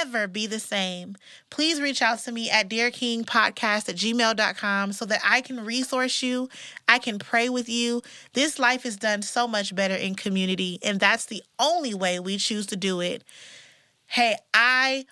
ever 0.00 0.26
be 0.26 0.46
the 0.46 0.58
same, 0.58 1.16
please 1.50 1.80
reach 1.80 2.02
out 2.02 2.18
to 2.20 2.32
me 2.32 2.50
at 2.50 2.68
dearkingpodcast 2.68 3.88
at 3.88 3.96
gmail.com 3.96 4.92
so 4.92 5.04
that 5.04 5.20
I 5.24 5.40
can 5.40 5.64
resource 5.64 6.22
you. 6.22 6.48
I 6.88 6.98
can 6.98 7.18
pray 7.18 7.48
with 7.48 7.68
you. 7.68 8.02
This 8.32 8.58
life 8.58 8.84
is 8.84 8.96
done 8.96 9.22
so 9.22 9.46
much 9.46 9.74
better 9.74 9.94
in 9.94 10.14
community, 10.14 10.78
and 10.82 10.98
that's 10.98 11.26
the 11.26 11.42
only 11.58 11.94
way 11.94 12.18
we 12.18 12.36
choose 12.36 12.66
to 12.66 12.76
do 12.76 13.00
it. 13.00 13.22
Hey, 14.06 14.36
I 14.52 15.06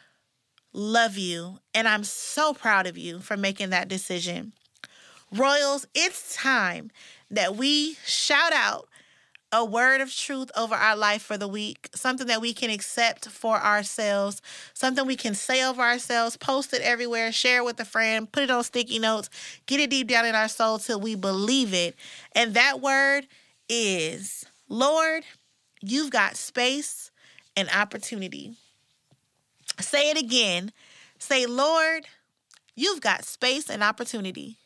love 0.72 1.16
you, 1.16 1.58
and 1.74 1.86
I'm 1.86 2.04
so 2.04 2.52
proud 2.52 2.86
of 2.86 2.98
you 2.98 3.20
for 3.20 3.36
making 3.36 3.70
that 3.70 3.88
decision. 3.88 4.52
Royals, 5.32 5.86
it's 5.94 6.36
time 6.36 6.90
that 7.30 7.56
we 7.56 7.96
shout 8.04 8.52
out 8.52 8.88
a 9.54 9.64
word 9.64 10.00
of 10.00 10.12
truth 10.12 10.50
over 10.56 10.74
our 10.74 10.96
life 10.96 11.22
for 11.22 11.38
the 11.38 11.46
week, 11.46 11.88
something 11.94 12.26
that 12.26 12.40
we 12.40 12.52
can 12.52 12.70
accept 12.70 13.28
for 13.28 13.56
ourselves, 13.56 14.42
something 14.74 15.06
we 15.06 15.14
can 15.14 15.32
say 15.32 15.64
over 15.64 15.80
ourselves, 15.80 16.36
post 16.36 16.74
it 16.74 16.82
everywhere, 16.82 17.30
share 17.30 17.58
it 17.58 17.64
with 17.64 17.78
a 17.78 17.84
friend, 17.84 18.30
put 18.32 18.42
it 18.42 18.50
on 18.50 18.64
sticky 18.64 18.98
notes, 18.98 19.30
get 19.66 19.78
it 19.78 19.90
deep 19.90 20.08
down 20.08 20.26
in 20.26 20.34
our 20.34 20.48
soul 20.48 20.78
till 20.78 21.00
we 21.00 21.14
believe 21.14 21.72
it. 21.72 21.94
And 22.32 22.54
that 22.54 22.80
word 22.80 23.28
is 23.68 24.44
Lord, 24.68 25.22
you've 25.80 26.10
got 26.10 26.36
space 26.36 27.12
and 27.56 27.68
opportunity. 27.70 28.56
Say 29.78 30.10
it 30.10 30.18
again. 30.18 30.72
Say, 31.20 31.46
Lord, 31.46 32.06
you've 32.74 33.00
got 33.00 33.24
space 33.24 33.70
and 33.70 33.84
opportunity. 33.84 34.56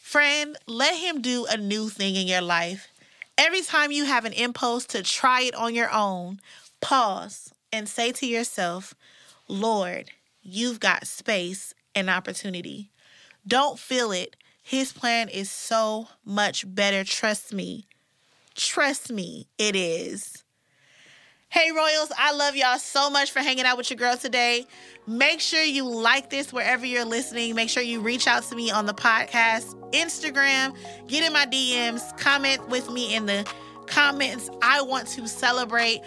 Friend, 0.00 0.56
let 0.68 0.94
him 0.94 1.22
do 1.22 1.44
a 1.46 1.56
new 1.56 1.88
thing 1.88 2.14
in 2.14 2.28
your 2.28 2.40
life. 2.40 2.91
Every 3.38 3.62
time 3.62 3.90
you 3.92 4.04
have 4.04 4.24
an 4.24 4.32
impulse 4.32 4.86
to 4.86 5.02
try 5.02 5.42
it 5.42 5.54
on 5.54 5.74
your 5.74 5.90
own, 5.90 6.40
pause 6.80 7.52
and 7.72 7.88
say 7.88 8.12
to 8.12 8.26
yourself, 8.26 8.94
Lord, 9.48 10.10
you've 10.42 10.80
got 10.80 11.06
space 11.06 11.74
and 11.94 12.10
opportunity. 12.10 12.90
Don't 13.46 13.78
feel 13.78 14.12
it. 14.12 14.36
His 14.62 14.92
plan 14.92 15.28
is 15.28 15.50
so 15.50 16.08
much 16.24 16.64
better. 16.72 17.04
Trust 17.04 17.52
me. 17.52 17.86
Trust 18.54 19.10
me, 19.10 19.48
it 19.58 19.74
is. 19.74 20.44
Hey, 21.52 21.70
Royals, 21.70 22.10
I 22.16 22.32
love 22.32 22.56
y'all 22.56 22.78
so 22.78 23.10
much 23.10 23.30
for 23.30 23.40
hanging 23.40 23.66
out 23.66 23.76
with 23.76 23.90
your 23.90 23.98
girl 23.98 24.16
today. 24.16 24.66
Make 25.06 25.38
sure 25.38 25.62
you 25.62 25.86
like 25.86 26.30
this 26.30 26.50
wherever 26.50 26.86
you're 26.86 27.04
listening. 27.04 27.54
Make 27.54 27.68
sure 27.68 27.82
you 27.82 28.00
reach 28.00 28.26
out 28.26 28.44
to 28.44 28.56
me 28.56 28.70
on 28.70 28.86
the 28.86 28.94
podcast, 28.94 29.74
Instagram, 29.90 30.74
get 31.08 31.22
in 31.22 31.30
my 31.30 31.44
DMs, 31.44 32.16
comment 32.16 32.66
with 32.70 32.90
me 32.90 33.14
in 33.14 33.26
the 33.26 33.46
comments. 33.86 34.48
I 34.62 34.80
want 34.80 35.08
to 35.08 35.28
celebrate 35.28 36.00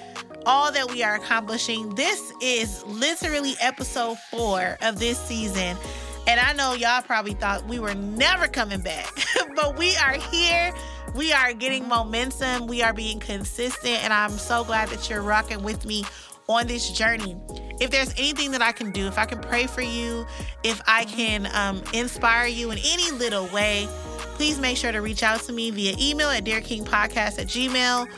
all 0.48 0.72
that 0.72 0.90
we 0.90 1.04
are 1.04 1.14
accomplishing. 1.14 1.94
This 1.94 2.34
is 2.42 2.84
literally 2.86 3.54
episode 3.62 4.18
four 4.32 4.80
of 4.82 4.98
this 4.98 5.20
season. 5.28 5.78
And 6.26 6.40
I 6.40 6.54
know 6.54 6.74
y'all 6.74 7.04
probably 7.04 7.36
thought 7.36 7.68
we 7.68 7.78
were 7.78 7.94
never 7.94 8.48
coming 8.48 8.82
back, 8.82 9.12
but 9.56 9.78
we 9.78 9.96
are 9.98 10.14
here. 10.14 10.74
We 11.16 11.32
are 11.32 11.54
getting 11.54 11.88
momentum. 11.88 12.68
We 12.68 12.82
are 12.82 12.94
being 12.94 13.20
consistent. 13.20 14.04
And 14.04 14.12
I'm 14.12 14.32
so 14.32 14.64
glad 14.66 14.90
that 14.90 15.10
you're 15.10 15.22
rocking 15.22 15.64
with 15.64 15.86
me 15.86 16.04
on 16.48 16.68
this 16.68 16.92
journey. 16.92 17.38
If 17.80 17.90
there's 17.90 18.12
anything 18.18 18.52
that 18.52 18.62
I 18.62 18.74
can 18.74 18.92
do, 18.92 19.08
if 19.08 19.18
I 19.18 19.26
can 19.26 19.40
pray 19.40 19.66
for 19.66 19.82
you, 19.82 20.26
if 20.64 20.82
I 20.88 21.06
can 21.06 21.48
um, 21.54 21.82
inspire 21.94 22.48
you 22.48 22.72
in 22.72 22.78
any 22.80 23.12
little 23.12 23.48
way, 23.48 23.88
please 24.36 24.60
make 24.60 24.76
sure 24.76 24.92
to 24.92 25.00
reach 25.00 25.24
out 25.24 25.40
to 25.44 25.54
me 25.54 25.72
via 25.72 25.96
email 26.00 26.30
at 26.30 26.44
dearkingpodcast 26.44 27.40
at 27.40 27.48
gmail 27.48 28.10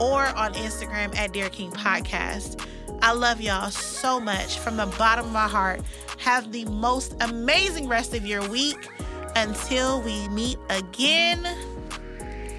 or 0.00 0.26
on 0.26 0.54
Instagram 0.54 1.14
at 1.16 1.32
Dear 1.32 1.50
King 1.50 1.70
Podcast. 1.70 2.66
I 3.02 3.12
love 3.12 3.40
y'all 3.40 3.70
so 3.70 4.18
much 4.18 4.58
from 4.58 4.76
the 4.76 4.86
bottom 4.98 5.26
of 5.26 5.32
my 5.32 5.46
heart. 5.46 5.80
Have 6.18 6.52
the 6.52 6.64
most 6.64 7.14
amazing 7.20 7.86
rest 7.88 8.14
of 8.14 8.26
your 8.26 8.46
week. 8.48 8.88
Until 9.36 10.00
we 10.00 10.28
meet 10.30 10.56
again, 10.70 11.46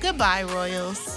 goodbye, 0.02 0.44
Royals. 0.44 1.17